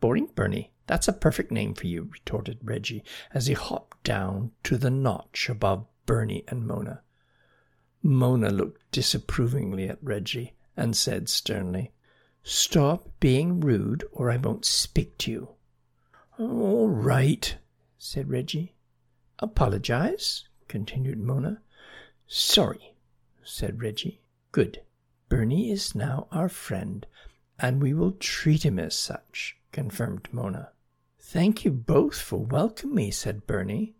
Boring, 0.00 0.28
Bernie? 0.34 0.72
That's 0.88 1.06
a 1.06 1.12
perfect 1.12 1.52
name 1.52 1.74
for 1.74 1.86
you, 1.86 2.08
retorted 2.10 2.58
Reggie 2.62 3.04
as 3.32 3.46
he 3.46 3.52
hopped 3.52 4.02
down 4.04 4.52
to 4.64 4.78
the 4.78 4.90
notch 4.90 5.50
above 5.50 5.86
Bernie 6.06 6.44
and 6.48 6.66
Mona. 6.66 7.02
Mona 8.02 8.48
looked 8.48 8.90
disapprovingly 8.90 9.86
at 9.86 10.02
Reggie 10.02 10.54
and 10.78 10.96
said 10.96 11.28
sternly, 11.28 11.92
Stop 12.42 13.10
being 13.20 13.60
rude 13.60 14.02
or 14.12 14.30
I 14.30 14.38
won't 14.38 14.64
speak 14.64 15.18
to 15.18 15.30
you. 15.30 15.48
All 16.38 16.88
right, 16.88 17.54
said 17.98 18.30
Reggie. 18.30 18.74
Apologize, 19.40 20.48
continued 20.68 21.18
Mona. 21.18 21.60
Sorry, 22.26 22.94
said 23.44 23.82
Reggie. 23.82 24.22
Good. 24.52 24.80
Bernie 25.28 25.70
is 25.70 25.94
now 25.94 26.28
our 26.32 26.48
friend, 26.48 27.06
and 27.58 27.82
we 27.82 27.92
will 27.92 28.12
treat 28.12 28.64
him 28.64 28.78
as 28.78 28.94
such, 28.94 29.58
confirmed 29.70 30.28
Mona. 30.32 30.70
Thank 31.30 31.62
you 31.62 31.70
both 31.70 32.18
for 32.18 32.38
welcoming 32.38 32.94
me, 32.94 33.10
said 33.10 33.46
Bernie. 33.46 33.92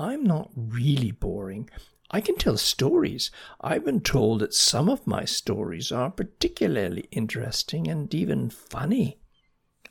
I'm 0.00 0.24
not 0.24 0.50
really 0.56 1.12
boring. 1.12 1.70
I 2.10 2.20
can 2.20 2.34
tell 2.34 2.56
stories. 2.56 3.30
I've 3.60 3.84
been 3.84 4.00
told 4.00 4.40
that 4.40 4.52
some 4.52 4.88
of 4.88 5.06
my 5.06 5.24
stories 5.24 5.92
are 5.92 6.10
particularly 6.10 7.06
interesting 7.12 7.86
and 7.86 8.12
even 8.12 8.50
funny. 8.50 9.20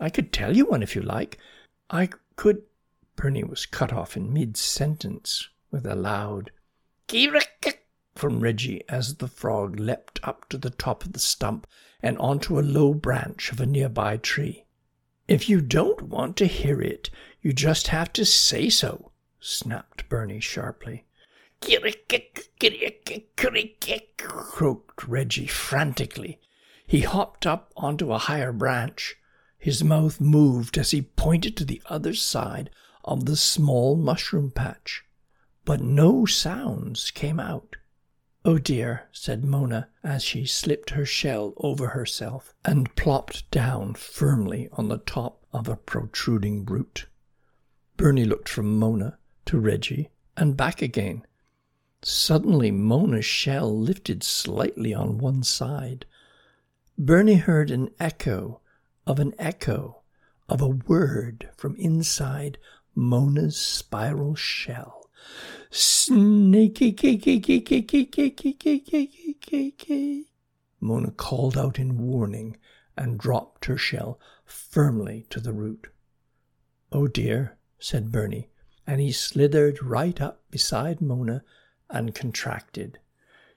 I 0.01 0.10
could 0.10 0.34
tell 0.34 0.58
you 0.58 0.66
one 0.66 0.84
if 0.84 0.98
you 0.98 1.01
like. 1.01 1.38
I 1.89 2.10
could. 2.36 2.63
Bernie 3.16 3.46
was 3.46 3.66
cut 3.66 3.94
off 3.94 4.18
in 4.18 4.34
mid 4.34 4.58
sentence 4.58 5.48
with 5.72 5.86
a 5.86 5.96
loud 5.96 6.51
Kirikik 7.08 7.86
from 8.16 8.42
Reggie 8.42 8.84
as 8.89 9.16
the 9.16 9.30
frog 9.30 9.80
leapt 9.80 10.20
up 10.24 10.50
to 10.50 10.58
the 10.58 10.72
top 10.72 11.06
of 11.06 11.13
the 11.13 11.20
stump 11.20 11.68
and 12.04 12.18
onto 12.18 12.60
a 12.60 12.70
low 12.75 12.94
branch 12.94 13.50
of 13.54 13.62
a 13.62 13.66
nearby 13.66 14.18
tree. 14.18 14.66
If 15.29 15.48
you 15.48 15.62
don't 15.62 16.01
want 16.01 16.38
to 16.38 16.48
hear 16.48 16.81
it, 16.81 17.12
you 17.39 17.53
just 17.53 17.89
have 17.89 18.12
to 18.13 18.25
say 18.25 18.67
so, 18.67 19.12
snapped 19.39 20.09
Bernie 20.09 20.39
sharply. 20.39 21.05
Croaked 24.17 25.07
Reggie 25.07 25.45
frantically. 25.45 26.39
He 26.88 27.01
hopped 27.01 27.45
up 27.45 27.71
onto 27.77 28.12
a 28.12 28.17
higher 28.17 28.51
branch. 28.51 29.17
His 29.59 29.83
mouth 29.83 30.19
moved 30.19 30.79
as 30.79 30.89
he 30.89 31.03
pointed 31.03 31.55
to 31.57 31.63
the 31.65 31.83
other 31.86 32.15
side 32.15 32.71
of 33.03 33.25
the 33.25 33.36
small 33.36 33.95
mushroom 33.95 34.50
patch, 34.50 35.03
but 35.63 35.79
no 35.79 36.25
sounds 36.25 37.12
came 37.12 37.39
out. 37.39 37.75
Oh 38.46 38.58
dear, 38.58 39.10
said 39.12 39.43
Mona 39.43 39.89
as 40.01 40.24
she 40.24 40.46
slipped 40.46 40.91
her 40.91 41.05
shell 41.05 41.53
over 41.58 41.89
herself 41.89 42.53
and 42.63 42.96
plopped 42.96 43.50
down 43.51 43.96
firmly 43.96 44.69
on 44.72 44.88
the 44.88 45.00
top 45.00 45.46
of 45.51 45.67
a 45.67 45.75
protruding 45.75 46.63
root. 46.63 47.08
Bernie 47.98 48.24
looked 48.24 48.48
from 48.48 48.79
Mona 48.79 49.17
to 49.46 49.60
Reggie 49.60 50.10
and 50.38 50.55
back 50.55 50.81
again. 50.81 51.25
Suddenly, 52.01 52.72
Mona's 52.72 53.25
shell 53.25 53.77
lifted 53.77 54.24
slightly 54.24 54.93
on 54.93 55.17
one 55.17 55.43
side. 55.43 56.05
Bernie 56.98 57.36
heard 57.36 57.69
an 57.72 57.89
echo 58.00 58.62
of 59.05 59.19
an 59.19 59.34
echo 59.38 60.01
of 60.48 60.62
a 60.62 60.67
word 60.67 61.50
from 61.58 61.75
inside 61.75 62.58
Mona's 62.96 63.58
spiral 63.58 64.34
shell. 64.36 65.10
Snaky, 65.71 66.91
Mona 70.81 71.11
called 71.11 71.57
out 71.57 71.77
in 71.77 71.97
warning 71.97 72.57
and 72.97 73.19
dropped 73.19 73.65
her 73.65 73.77
shell 73.77 74.19
firmly 74.43 75.27
to 75.29 75.39
the 75.39 75.53
root. 75.53 75.88
Oh 76.91 77.07
dear, 77.07 77.57
said 77.77 78.12
Bernie, 78.12 78.49
and 78.88 78.99
he 78.99 79.12
slithered 79.12 79.84
right 79.84 80.19
up 80.19 80.41
beside 80.49 81.01
Mona 81.01 81.43
and 81.89 82.15
contracted. 82.15 82.97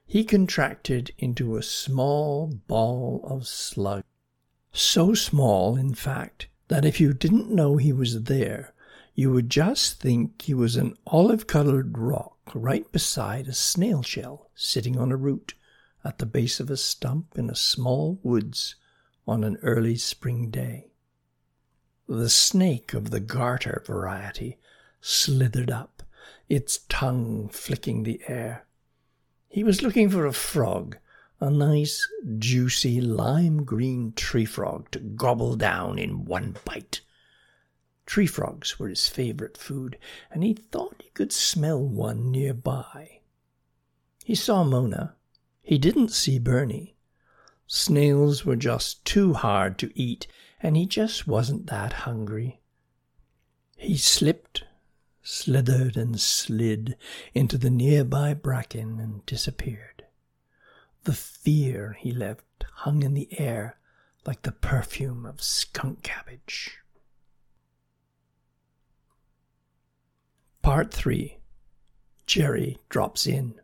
He 0.05 0.23
contracted 0.23 1.11
into 1.17 1.55
a 1.55 1.63
small 1.63 2.47
ball 2.67 3.21
of 3.23 3.47
slug. 3.47 4.03
So 4.71 5.15
small, 5.15 5.75
in 5.75 5.95
fact, 5.95 6.47
that 6.67 6.85
if 6.85 6.99
you 6.99 7.13
didn't 7.13 7.49
know 7.49 7.77
he 7.77 7.91
was 7.91 8.23
there, 8.23 8.73
you 9.15 9.31
would 9.31 9.49
just 9.49 9.99
think 9.99 10.41
he 10.41 10.53
was 10.53 10.75
an 10.75 10.95
olive 11.05 11.45
colored 11.45 11.97
rock 11.97 12.37
right 12.53 12.91
beside 12.91 13.47
a 13.47 13.53
snail 13.53 14.01
shell 14.01 14.49
sitting 14.55 14.97
on 14.97 15.11
a 15.11 15.17
root 15.17 15.53
at 16.03 16.17
the 16.17 16.25
base 16.25 16.59
of 16.59 16.69
a 16.69 16.77
stump 16.77 17.37
in 17.37 17.49
a 17.49 17.55
small 17.55 18.19
woods 18.23 18.75
on 19.27 19.43
an 19.43 19.57
early 19.61 19.95
spring 19.95 20.49
day. 20.49 20.87
The 22.07 22.29
snake 22.29 22.93
of 22.93 23.11
the 23.11 23.19
garter 23.19 23.83
variety 23.85 24.57
slithered 24.99 25.71
up, 25.71 26.03
its 26.49 26.79
tongue 26.89 27.49
flicking 27.49 28.03
the 28.03 28.21
air. 28.27 28.65
He 29.47 29.63
was 29.63 29.81
looking 29.81 30.09
for 30.09 30.25
a 30.25 30.33
frog, 30.33 30.97
a 31.39 31.49
nice, 31.49 32.05
juicy, 32.39 32.99
lime 32.99 33.63
green 33.63 34.13
tree 34.13 34.45
frog 34.45 34.89
to 34.91 34.99
gobble 34.99 35.55
down 35.55 35.99
in 35.99 36.25
one 36.25 36.57
bite. 36.65 37.01
Tree 38.05 38.27
frogs 38.27 38.77
were 38.79 38.89
his 38.89 39.07
favorite 39.07 39.57
food, 39.57 39.97
and 40.29 40.43
he 40.43 40.53
thought 40.53 41.01
he 41.03 41.09
could 41.11 41.31
smell 41.31 41.81
one 41.81 42.31
nearby. 42.31 43.21
He 44.23 44.35
saw 44.35 44.63
Mona. 44.63 45.15
He 45.61 45.77
didn't 45.77 46.09
see 46.09 46.37
Bernie. 46.39 46.95
Snails 47.67 48.45
were 48.45 48.55
just 48.55 49.03
too 49.05 49.33
hard 49.33 49.77
to 49.79 49.91
eat, 49.99 50.27
and 50.61 50.75
he 50.75 50.85
just 50.85 51.27
wasn't 51.27 51.67
that 51.67 51.93
hungry. 51.93 52.61
He 53.77 53.97
slipped, 53.97 54.65
slithered, 55.21 55.97
and 55.97 56.19
slid 56.19 56.97
into 57.33 57.57
the 57.57 57.69
nearby 57.69 58.33
bracken 58.33 58.99
and 58.99 59.25
disappeared. 59.25 60.05
The 61.03 61.13
fear 61.13 61.97
he 61.99 62.11
left 62.11 62.65
hung 62.75 63.03
in 63.03 63.13
the 63.13 63.39
air 63.39 63.77
like 64.25 64.43
the 64.43 64.51
perfume 64.51 65.25
of 65.25 65.41
skunk 65.41 66.03
cabbage. 66.03 66.82
Part 70.63 70.93
3 70.93 71.39
Jerry 72.25 72.77
drops 72.87 73.27
in. 73.27 73.59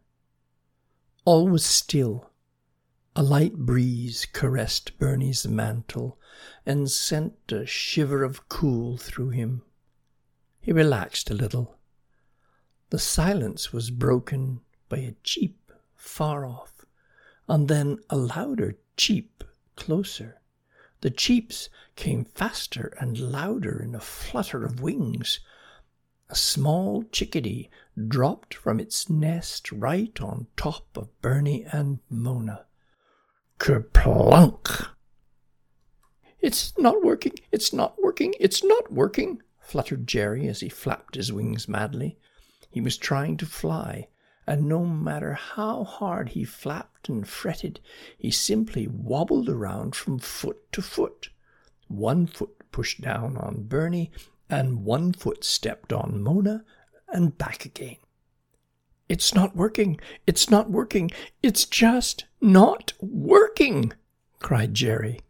All 1.23 1.47
was 1.47 1.65
still. 1.65 2.29
A 3.15 3.23
light 3.23 3.55
breeze 3.55 4.27
caressed 4.33 4.99
Bernie's 4.99 5.47
mantle 5.47 6.19
and 6.65 6.91
sent 6.91 7.53
a 7.53 7.65
shiver 7.65 8.25
of 8.25 8.49
cool 8.49 8.97
through 8.97 9.29
him. 9.29 9.61
He 10.59 10.73
relaxed 10.73 11.29
a 11.29 11.33
little. 11.33 11.77
The 12.89 12.99
silence 12.99 13.71
was 13.71 13.91
broken 13.91 14.59
by 14.89 14.97
a 14.97 15.15
cheep 15.23 15.71
far 15.95 16.45
off, 16.45 16.85
and 17.47 17.69
then 17.69 17.99
a 18.09 18.17
louder 18.17 18.75
cheep 18.97 19.45
closer. 19.77 20.41
The 20.99 21.11
cheeps 21.11 21.69
came 21.95 22.25
faster 22.25 22.93
and 22.99 23.17
louder 23.17 23.81
in 23.81 23.95
a 23.95 24.01
flutter 24.01 24.65
of 24.65 24.81
wings 24.81 25.39
a 26.29 26.35
small 26.35 27.03
chickadee 27.11 27.69
dropped 28.07 28.53
from 28.53 28.79
its 28.79 29.09
nest 29.09 29.71
right 29.71 30.21
on 30.21 30.47
top 30.55 30.85
of 30.95 31.21
Bernie 31.21 31.65
and 31.71 31.99
Mona. 32.09 32.65
Kerplunk! 33.57 34.89
It's 36.39 36.77
not 36.77 37.03
working, 37.03 37.33
it's 37.51 37.73
not 37.73 38.01
working, 38.01 38.33
it's 38.39 38.63
not 38.63 38.91
working, 38.91 39.41
fluttered 39.59 40.07
Jerry 40.07 40.47
as 40.47 40.61
he 40.61 40.69
flapped 40.69 41.15
his 41.15 41.33
wings 41.33 41.67
madly. 41.67 42.17
He 42.69 42.79
was 42.79 42.97
trying 42.97 43.37
to 43.37 43.45
fly, 43.45 44.07
and 44.45 44.67
no 44.67 44.85
matter 44.85 45.33
how 45.33 45.83
hard 45.83 46.29
he 46.29 46.43
flapped 46.45 47.09
and 47.09 47.27
fretted, 47.27 47.79
he 48.17 48.31
simply 48.31 48.87
wobbled 48.87 49.49
around 49.49 49.95
from 49.95 50.19
foot 50.19 50.71
to 50.73 50.81
foot. 50.81 51.29
One 51.87 52.27
foot 52.27 52.71
pushed 52.71 53.01
down 53.01 53.35
on 53.35 53.63
Bernie, 53.63 54.11
and 54.49 54.83
one 54.83 55.13
foot 55.13 55.43
stepped 55.43 55.93
on 55.93 56.21
Mona 56.21 56.63
and 57.07 57.37
back 57.37 57.65
again. 57.65 57.97
It's 59.07 59.33
not 59.33 59.55
working. 59.55 59.99
It's 60.27 60.49
not 60.49 60.69
working. 60.69 61.09
It's 61.41 61.65
just 61.65 62.25
not 62.39 62.93
working, 63.01 63.93
cried 64.39 64.75
Jerry, 64.75 65.21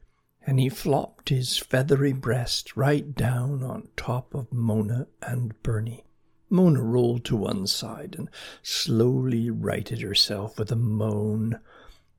and 0.45 0.59
he 0.59 0.67
flopped 0.67 1.29
his 1.29 1.57
feathery 1.57 2.11
breast 2.11 2.75
right 2.75 3.15
down 3.15 3.63
on 3.63 3.87
top 3.95 4.35
of 4.35 4.51
Mona 4.51 5.07
and 5.21 5.61
Bernie. 5.63 6.03
Mona 6.49 6.81
rolled 6.81 7.23
to 7.25 7.35
one 7.35 7.67
side 7.67 8.15
and 8.17 8.29
slowly 8.63 9.49
righted 9.49 10.01
herself 10.01 10.57
with 10.57 10.71
a 10.71 10.75
moan. 10.75 11.59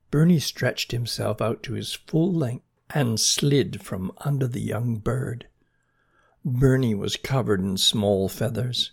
Bernie 0.09 0.39
stretched 0.39 0.91
himself 0.91 1.41
out 1.41 1.61
to 1.63 1.73
his 1.73 1.93
full 1.93 2.33
length 2.33 2.65
and 2.89 3.19
slid 3.19 3.81
from 3.81 4.11
under 4.19 4.47
the 4.47 4.61
young 4.61 4.97
bird. 4.97 5.47
Bernie 6.43 6.95
was 6.95 7.17
covered 7.17 7.59
in 7.59 7.77
small 7.77 8.27
feathers. 8.27 8.91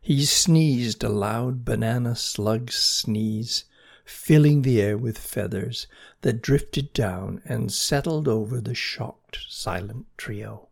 He 0.00 0.24
sneezed 0.24 1.02
a 1.02 1.08
loud 1.08 1.64
banana 1.64 2.14
slug 2.14 2.70
sneeze, 2.70 3.64
filling 4.04 4.62
the 4.62 4.80
air 4.80 4.96
with 4.96 5.18
feathers 5.18 5.86
that 6.20 6.42
drifted 6.42 6.92
down 6.92 7.42
and 7.44 7.72
settled 7.72 8.28
over 8.28 8.60
the 8.60 8.74
shocked, 8.74 9.38
silent 9.48 10.06
trio. 10.16 10.68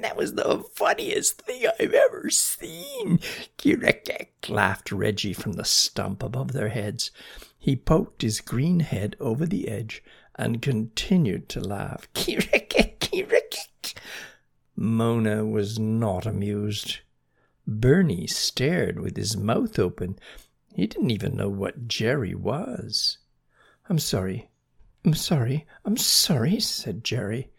that 0.00 0.16
was 0.16 0.34
the 0.34 0.62
funniest 0.74 1.42
thing 1.42 1.64
I've 1.80 1.94
ever 1.94 2.30
seen. 2.30 3.18
Kirek 3.56 4.48
laughed 4.48 4.92
Reggie 4.92 5.32
from 5.32 5.54
the 5.54 5.64
stump 5.64 6.22
above 6.22 6.52
their 6.52 6.68
heads. 6.68 7.10
He 7.58 7.76
poked 7.76 8.22
his 8.22 8.40
green 8.40 8.80
head 8.80 9.16
over 9.18 9.44
the 9.44 9.68
edge 9.68 10.02
and 10.36 10.62
continued 10.62 11.48
to 11.50 11.60
laugh. 11.60 12.08
Mona 14.76 15.44
was 15.44 15.78
not 15.78 16.24
amused. 16.24 17.00
Bernie 17.66 18.28
stared 18.28 19.00
with 19.00 19.16
his 19.16 19.36
mouth 19.36 19.78
open. 19.78 20.18
He 20.72 20.86
didn't 20.86 21.10
even 21.10 21.36
know 21.36 21.48
what 21.48 21.88
Jerry 21.88 22.34
was. 22.34 23.18
I'm 23.88 23.98
sorry. 23.98 24.50
I'm 25.04 25.14
sorry. 25.14 25.66
I'm 25.84 25.96
sorry, 25.96 26.60
said 26.60 27.02
Jerry. 27.02 27.50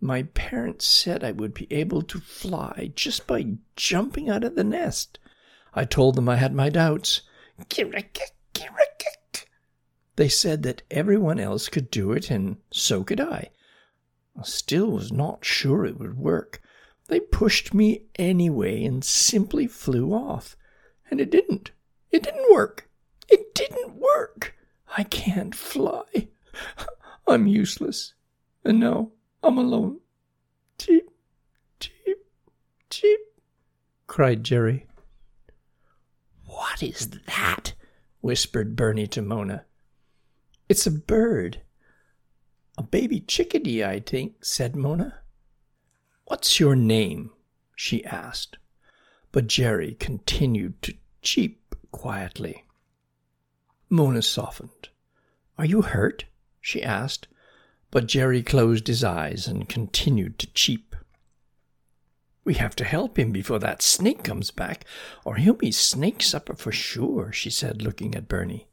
My 0.00 0.24
parents 0.24 0.86
said 0.86 1.22
I 1.22 1.32
would 1.32 1.54
be 1.54 1.68
able 1.70 2.02
to 2.02 2.18
fly 2.18 2.90
just 2.96 3.26
by 3.26 3.46
jumping 3.76 4.28
out 4.28 4.44
of 4.44 4.56
the 4.56 4.64
nest. 4.64 5.18
I 5.72 5.84
told 5.84 6.16
them 6.16 6.28
I 6.28 6.36
had 6.36 6.54
my 6.54 6.68
doubts. 6.68 7.22
They 10.16 10.28
said 10.28 10.62
that 10.62 10.82
everyone 10.90 11.38
else 11.38 11.68
could 11.68 11.90
do 11.90 12.12
it, 12.12 12.30
and 12.30 12.56
so 12.70 13.04
could 13.04 13.20
I. 13.20 13.50
I 14.38 14.42
still 14.42 14.90
was 14.90 15.12
not 15.12 15.44
sure 15.44 15.84
it 15.84 15.98
would 15.98 16.18
work. 16.18 16.60
They 17.08 17.20
pushed 17.20 17.72
me 17.72 18.02
anyway 18.16 18.84
and 18.84 19.04
simply 19.04 19.66
flew 19.66 20.12
off. 20.12 20.56
And 21.10 21.20
it 21.20 21.30
didn't. 21.30 21.70
It 22.10 22.22
didn't 22.22 22.52
work. 22.52 22.88
It 23.28 23.54
didn't 23.54 23.94
work. 23.94 24.56
I 24.96 25.04
can't 25.04 25.54
fly. 25.54 26.28
I'm 27.26 27.46
useless. 27.46 28.14
And 28.64 28.80
now 28.80 29.12
I'm 29.42 29.58
alone. 29.58 30.00
Cheep, 30.78 31.08
cheep, 31.78 32.18
cheep, 32.90 33.20
cried 34.06 34.44
Jerry. 34.44 34.86
What 36.44 36.82
is 36.82 37.10
that? 37.26 37.74
whispered 38.20 38.76
Bernie 38.76 39.06
to 39.08 39.22
Mona. 39.22 39.64
It's 40.68 40.86
a 40.86 40.90
bird. 40.90 41.60
A 42.76 42.82
baby 42.82 43.20
chickadee, 43.20 43.84
I 43.84 44.00
think, 44.00 44.44
said 44.44 44.74
Mona. 44.74 45.20
What's 46.24 46.58
your 46.58 46.74
name? 46.74 47.30
she 47.76 48.04
asked. 48.04 48.58
But 49.30 49.46
Jerry 49.46 49.94
continued 49.94 50.82
to 50.82 50.94
cheep 51.22 51.74
quietly. 51.92 52.64
Mona 53.88 54.22
softened. 54.22 54.88
Are 55.56 55.64
you 55.64 55.82
hurt? 55.82 56.24
she 56.60 56.82
asked, 56.82 57.28
but 57.92 58.08
Jerry 58.08 58.42
closed 58.42 58.88
his 58.88 59.04
eyes 59.04 59.46
and 59.46 59.68
continued 59.68 60.38
to 60.40 60.52
cheep. 60.52 60.96
We 62.44 62.54
have 62.54 62.76
to 62.76 62.84
help 62.84 63.18
him 63.18 63.30
before 63.30 63.60
that 63.60 63.82
snake 63.82 64.24
comes 64.24 64.50
back, 64.50 64.84
or 65.24 65.36
he'll 65.36 65.54
be 65.54 65.70
snake 65.70 66.22
supper 66.22 66.54
for 66.54 66.72
sure, 66.72 67.32
she 67.32 67.50
said, 67.50 67.82
looking 67.82 68.14
at 68.14 68.28
Bernie. 68.28 68.65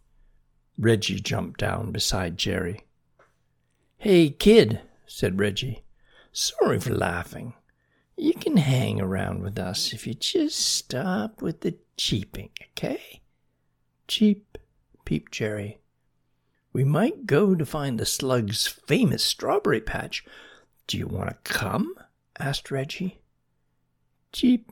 Reggie 0.78 1.20
jumped 1.20 1.60
down 1.60 1.92
beside 1.92 2.38
Jerry. 2.38 2.82
Hey, 3.98 4.30
kid, 4.30 4.82
said 5.06 5.40
Reggie. 5.40 5.84
Sorry 6.32 6.80
for 6.80 6.94
laughing. 6.94 7.54
You 8.18 8.34
can 8.34 8.58
hang 8.58 9.02
around 9.02 9.42
with 9.44 9.58
us 9.58 9.94
if 9.94 10.06
you 10.06 10.14
just 10.14 10.60
stop 10.60 11.42
with 11.42 11.62
the 11.62 11.78
cheeping, 11.98 12.50
okay? 12.72 13.22
Cheep, 14.08 14.58
peeped 15.06 15.32
Jerry. 15.32 15.80
We 16.74 16.84
might 16.84 17.28
go 17.28 17.54
to 17.54 17.66
find 17.66 18.00
the 18.00 18.06
slug's 18.06 18.66
famous 18.68 19.24
strawberry 19.24 19.82
patch. 19.82 20.26
Do 20.88 20.98
you 20.98 21.08
want 21.08 21.30
to 21.30 21.38
come? 21.44 21.96
asked 22.40 22.72
Reggie. 22.72 23.22
Cheep. 24.32 24.72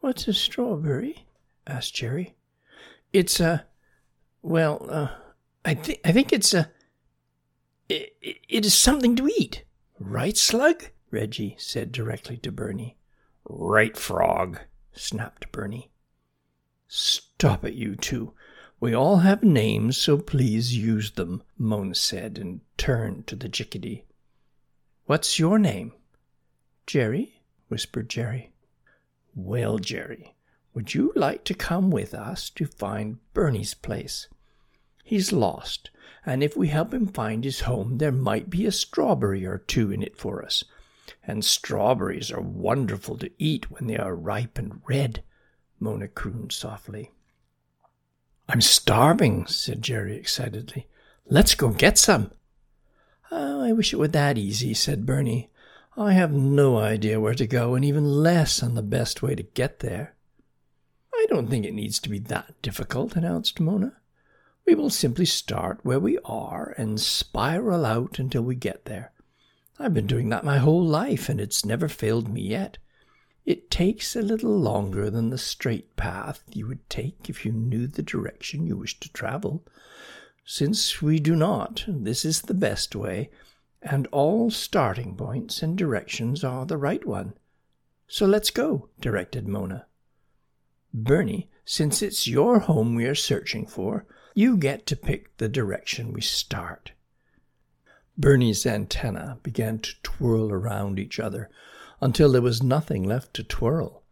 What's 0.00 0.26
a 0.26 0.32
strawberry? 0.32 1.26
asked 1.66 1.94
Jerry. 1.94 2.34
It's 3.12 3.38
a. 3.40 3.64
Well, 4.48 4.86
uh, 4.88 5.08
I 5.62 5.74
think 5.74 6.00
I 6.06 6.12
think 6.12 6.32
it's 6.32 6.54
a. 6.54 6.70
It, 7.90 8.16
it 8.22 8.64
is 8.64 8.72
something 8.72 9.14
to 9.16 9.28
eat, 9.28 9.64
right, 9.98 10.38
Slug? 10.38 10.84
Reggie 11.10 11.54
said 11.58 11.92
directly 11.92 12.38
to 12.38 12.50
Bernie. 12.50 12.96
Right, 13.46 13.94
Frog, 13.94 14.60
snapped 14.94 15.52
Bernie. 15.52 15.90
Stop 16.86 17.62
it, 17.66 17.74
you 17.74 17.94
two. 17.94 18.32
We 18.80 18.94
all 18.94 19.18
have 19.18 19.42
names, 19.42 19.98
so 19.98 20.16
please 20.16 20.74
use 20.74 21.10
them, 21.10 21.42
Mona 21.58 21.94
said, 21.94 22.38
and 22.38 22.62
turned 22.78 23.26
to 23.26 23.36
the 23.36 23.50
chickadee. 23.50 24.06
What's 25.04 25.38
your 25.38 25.58
name? 25.58 25.92
Jerry, 26.86 27.42
whispered 27.68 28.08
Jerry. 28.08 28.50
Well, 29.34 29.78
Jerry, 29.78 30.36
would 30.72 30.94
you 30.94 31.12
like 31.14 31.44
to 31.44 31.54
come 31.54 31.90
with 31.90 32.14
us 32.14 32.48
to 32.48 32.64
find 32.64 33.18
Bernie's 33.34 33.74
place? 33.74 34.26
He's 35.08 35.32
lost, 35.32 35.88
and 36.26 36.42
if 36.42 36.54
we 36.54 36.68
help 36.68 36.92
him 36.92 37.06
find 37.06 37.42
his 37.42 37.60
home, 37.60 37.96
there 37.96 38.12
might 38.12 38.50
be 38.50 38.66
a 38.66 38.70
strawberry 38.70 39.46
or 39.46 39.56
two 39.56 39.90
in 39.90 40.02
it 40.02 40.18
for 40.18 40.44
us. 40.44 40.64
And 41.26 41.42
strawberries 41.42 42.30
are 42.30 42.42
wonderful 42.42 43.16
to 43.16 43.30
eat 43.38 43.70
when 43.70 43.86
they 43.86 43.96
are 43.96 44.14
ripe 44.14 44.58
and 44.58 44.82
red, 44.86 45.22
Mona 45.80 46.08
crooned 46.08 46.52
softly. 46.52 47.12
I'm 48.50 48.60
starving, 48.60 49.46
said 49.46 49.80
Jerry 49.80 50.14
excitedly. 50.14 50.88
Let's 51.24 51.54
go 51.54 51.70
get 51.70 51.96
some. 51.96 52.30
Oh, 53.30 53.62
I 53.62 53.72
wish 53.72 53.94
it 53.94 53.98
were 53.98 54.08
that 54.08 54.36
easy, 54.36 54.74
said 54.74 55.06
Bernie. 55.06 55.48
I 55.96 56.12
have 56.12 56.32
no 56.34 56.76
idea 56.76 57.18
where 57.18 57.32
to 57.32 57.46
go, 57.46 57.74
and 57.74 57.82
even 57.82 58.04
less 58.04 58.62
on 58.62 58.74
the 58.74 58.82
best 58.82 59.22
way 59.22 59.34
to 59.34 59.42
get 59.42 59.78
there. 59.78 60.16
I 61.14 61.24
don't 61.30 61.48
think 61.48 61.64
it 61.64 61.72
needs 61.72 61.98
to 62.00 62.10
be 62.10 62.18
that 62.18 62.60
difficult, 62.60 63.16
announced 63.16 63.58
Mona. 63.58 63.94
We 64.68 64.74
will 64.74 64.90
simply 64.90 65.24
start 65.24 65.80
where 65.82 65.98
we 65.98 66.18
are 66.26 66.74
and 66.76 67.00
spiral 67.00 67.86
out 67.86 68.18
until 68.18 68.42
we 68.42 68.54
get 68.54 68.84
there. 68.84 69.12
I've 69.78 69.94
been 69.94 70.06
doing 70.06 70.28
that 70.28 70.44
my 70.44 70.58
whole 70.58 70.84
life, 70.84 71.30
and 71.30 71.40
it's 71.40 71.64
never 71.64 71.88
failed 71.88 72.28
me 72.28 72.42
yet. 72.42 72.76
It 73.46 73.70
takes 73.70 74.14
a 74.14 74.20
little 74.20 74.60
longer 74.60 75.08
than 75.08 75.30
the 75.30 75.38
straight 75.38 75.96
path 75.96 76.42
you 76.52 76.66
would 76.66 76.86
take 76.90 77.30
if 77.30 77.46
you 77.46 77.52
knew 77.52 77.86
the 77.86 78.02
direction 78.02 78.66
you 78.66 78.76
wish 78.76 79.00
to 79.00 79.10
travel. 79.10 79.64
Since 80.44 81.00
we 81.00 81.18
do 81.18 81.34
not, 81.34 81.86
this 81.88 82.26
is 82.26 82.42
the 82.42 82.52
best 82.52 82.94
way, 82.94 83.30
and 83.80 84.06
all 84.08 84.50
starting 84.50 85.16
points 85.16 85.62
and 85.62 85.78
directions 85.78 86.44
are 86.44 86.66
the 86.66 86.76
right 86.76 87.06
one. 87.06 87.32
So 88.06 88.26
let's 88.26 88.50
go, 88.50 88.90
directed 89.00 89.48
Mona. 89.48 89.86
Bernie, 90.92 91.48
since 91.64 92.02
it's 92.02 92.28
your 92.28 92.58
home 92.58 92.94
we 92.94 93.06
are 93.06 93.14
searching 93.14 93.66
for, 93.66 94.04
you 94.34 94.56
get 94.56 94.86
to 94.86 94.96
pick 94.96 95.36
the 95.38 95.48
direction 95.48 96.12
we 96.12 96.20
start. 96.20 96.92
Bernie's 98.16 98.66
antennae 98.66 99.36
began 99.42 99.78
to 99.78 99.92
twirl 100.02 100.50
around 100.50 100.98
each 100.98 101.20
other 101.20 101.50
until 102.00 102.32
there 102.32 102.42
was 102.42 102.62
nothing 102.62 103.04
left 103.04 103.34
to 103.34 103.44
twirl. 103.44 104.02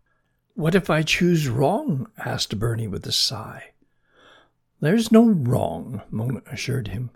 What 0.55 0.75
if 0.75 0.89
I 0.89 1.03
choose 1.03 1.49
wrong? 1.49 2.09
asked 2.17 2.59
Bernie 2.59 2.89
with 2.89 3.07
a 3.07 3.13
sigh. 3.13 3.73
There's 4.81 5.11
no 5.11 5.29
wrong, 5.29 6.03
Mona 6.11 6.43
assured 6.51 6.89
him. 6.89 7.11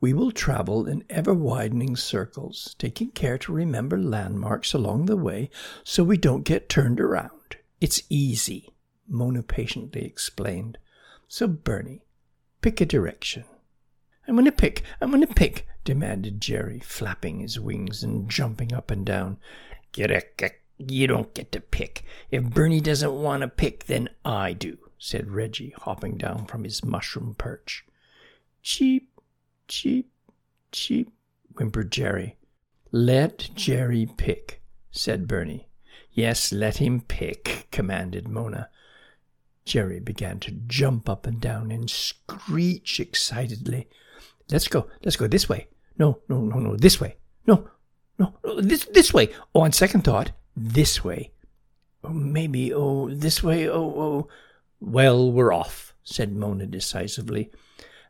We 0.00 0.14
will 0.14 0.32
travel 0.32 0.86
in 0.86 1.04
ever 1.10 1.34
widening 1.34 1.94
circles, 1.94 2.74
taking 2.78 3.10
care 3.10 3.36
to 3.38 3.52
remember 3.52 3.98
landmarks 3.98 4.72
along 4.72 5.06
the 5.06 5.16
way 5.16 5.50
so 5.84 6.02
we 6.02 6.16
don't 6.16 6.44
get 6.44 6.68
turned 6.68 7.00
around. 7.00 7.56
It's 7.80 8.02
easy, 8.08 8.70
Mona 9.06 9.42
patiently 9.42 10.04
explained. 10.04 10.78
So, 11.28 11.46
Bernie, 11.46 12.02
pick 12.60 12.80
a 12.80 12.86
direction. 12.86 13.44
I'm 14.26 14.34
going 14.34 14.44
to 14.44 14.52
pick, 14.52 14.82
I'm 15.00 15.10
going 15.10 15.26
to 15.26 15.34
pick, 15.34 15.66
demanded 15.84 16.40
Jerry, 16.40 16.80
flapping 16.80 17.40
his 17.40 17.58
wings 17.58 18.02
and 18.02 18.30
jumping 18.30 18.72
up 18.72 18.90
and 18.90 19.04
down. 19.04 19.38
Get 19.92 20.10
a, 20.10 20.22
you 20.78 21.06
don't 21.06 21.34
get 21.34 21.52
to 21.52 21.60
pick. 21.60 22.04
If 22.30 22.44
Bernie 22.44 22.80
doesn't 22.80 23.12
want 23.12 23.42
to 23.42 23.48
pick, 23.48 23.86
then 23.86 24.08
I 24.24 24.52
do, 24.52 24.78
said 24.98 25.30
Reggie, 25.30 25.74
hopping 25.76 26.16
down 26.16 26.46
from 26.46 26.64
his 26.64 26.84
mushroom 26.84 27.34
perch. 27.36 27.84
Cheep, 28.62 29.20
cheep, 29.68 30.10
cheep, 30.70 31.12
whimpered 31.56 31.90
Jerry. 31.90 32.36
Let 32.92 33.50
Jerry 33.54 34.06
pick, 34.16 34.62
said 34.90 35.26
Bernie. 35.26 35.68
Yes, 36.12 36.52
let 36.52 36.78
him 36.78 37.00
pick, 37.00 37.68
commanded 37.70 38.28
Mona. 38.28 38.68
Jerry 39.70 40.00
began 40.00 40.40
to 40.40 40.50
jump 40.66 41.08
up 41.08 41.28
and 41.28 41.40
down 41.40 41.70
and 41.70 41.88
screech 41.88 42.98
excitedly. 42.98 43.88
Let's 44.50 44.66
go, 44.66 44.88
let's 45.04 45.14
go 45.14 45.28
this 45.28 45.48
way. 45.48 45.68
No, 45.96 46.18
no, 46.28 46.40
no, 46.40 46.58
no, 46.58 46.74
this 46.74 47.00
way. 47.00 47.18
No, 47.46 47.70
no, 48.18 48.34
this 48.60 48.86
this 48.86 49.14
way. 49.14 49.28
Oh, 49.54 49.60
on 49.60 49.70
second 49.70 50.02
thought, 50.02 50.32
this 50.56 51.04
way. 51.04 51.30
Oh, 52.02 52.08
maybe. 52.08 52.74
Oh, 52.74 53.10
this 53.10 53.44
way. 53.44 53.68
Oh, 53.68 53.94
oh. 53.96 54.28
Well, 54.80 55.30
we're 55.30 55.52
off, 55.52 55.94
said 56.02 56.34
Mona 56.34 56.66
decisively, 56.66 57.52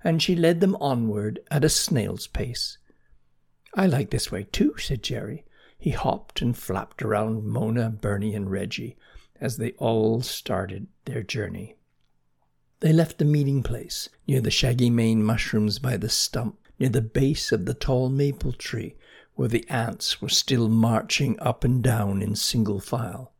and 0.02 0.22
she 0.22 0.34
led 0.34 0.60
them 0.60 0.78
onward 0.80 1.40
at 1.50 1.62
a 1.62 1.68
snail's 1.68 2.26
pace. 2.26 2.78
I 3.74 3.84
like 3.84 4.08
this 4.08 4.32
way 4.32 4.44
too, 4.50 4.76
said 4.78 5.02
Jerry. 5.02 5.44
He 5.78 5.90
hopped 5.90 6.40
and 6.40 6.56
flapped 6.56 7.02
around 7.02 7.44
Mona, 7.44 7.90
Bernie, 7.90 8.34
and 8.34 8.50
Reggie 8.50 8.96
as 9.40 9.56
they 9.56 9.72
all 9.72 10.20
started 10.20 10.86
their 11.06 11.22
journey. 11.22 11.76
They 12.80 12.92
left 12.92 13.18
the 13.18 13.24
meeting 13.24 13.62
place 13.62 14.08
near 14.26 14.40
the 14.40 14.50
shaggy 14.50 14.90
mane 14.90 15.22
mushrooms 15.22 15.78
by 15.78 15.96
the 15.96 16.08
stump, 16.08 16.58
near 16.78 16.88
the 16.88 17.02
base 17.02 17.52
of 17.52 17.66
the 17.66 17.74
tall 17.74 18.08
maple 18.08 18.52
tree, 18.52 18.96
where 19.34 19.48
the 19.48 19.68
ants 19.68 20.20
were 20.20 20.28
still 20.28 20.68
marching 20.68 21.38
up 21.40 21.64
and 21.64 21.82
down 21.82 22.22
in 22.22 22.36
single 22.36 22.80
file. 22.80 23.32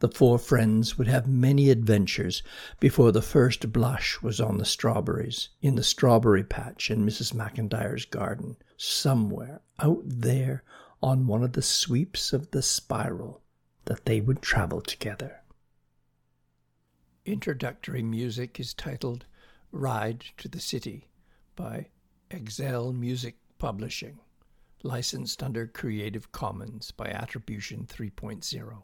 The 0.00 0.08
four 0.08 0.38
friends 0.38 0.96
would 0.96 1.08
have 1.08 1.26
many 1.26 1.70
adventures 1.70 2.42
before 2.78 3.10
the 3.10 3.22
first 3.22 3.72
blush 3.72 4.22
was 4.22 4.40
on 4.40 4.58
the 4.58 4.64
strawberries, 4.64 5.48
in 5.60 5.74
the 5.74 5.82
strawberry 5.82 6.44
patch 6.44 6.90
in 6.90 7.04
Mrs. 7.04 7.34
McIntyre's 7.34 8.04
garden, 8.04 8.56
somewhere 8.76 9.60
out 9.80 10.02
there 10.04 10.62
on 11.02 11.26
one 11.26 11.42
of 11.42 11.54
the 11.54 11.62
sweeps 11.62 12.32
of 12.32 12.50
the 12.52 12.62
spiral 12.62 13.42
that 13.88 14.04
they 14.04 14.20
would 14.20 14.42
travel 14.42 14.82
together. 14.82 15.40
Introductory 17.24 18.02
music 18.02 18.60
is 18.60 18.74
titled 18.74 19.24
Ride 19.72 20.26
to 20.36 20.46
the 20.46 20.60
City 20.60 21.08
by 21.56 21.86
Exile 22.30 22.92
Music 22.92 23.36
Publishing, 23.58 24.18
licensed 24.82 25.42
under 25.42 25.66
Creative 25.66 26.30
Commons 26.32 26.90
by 26.90 27.06
Attribution 27.06 27.86
3.0. 27.86 28.82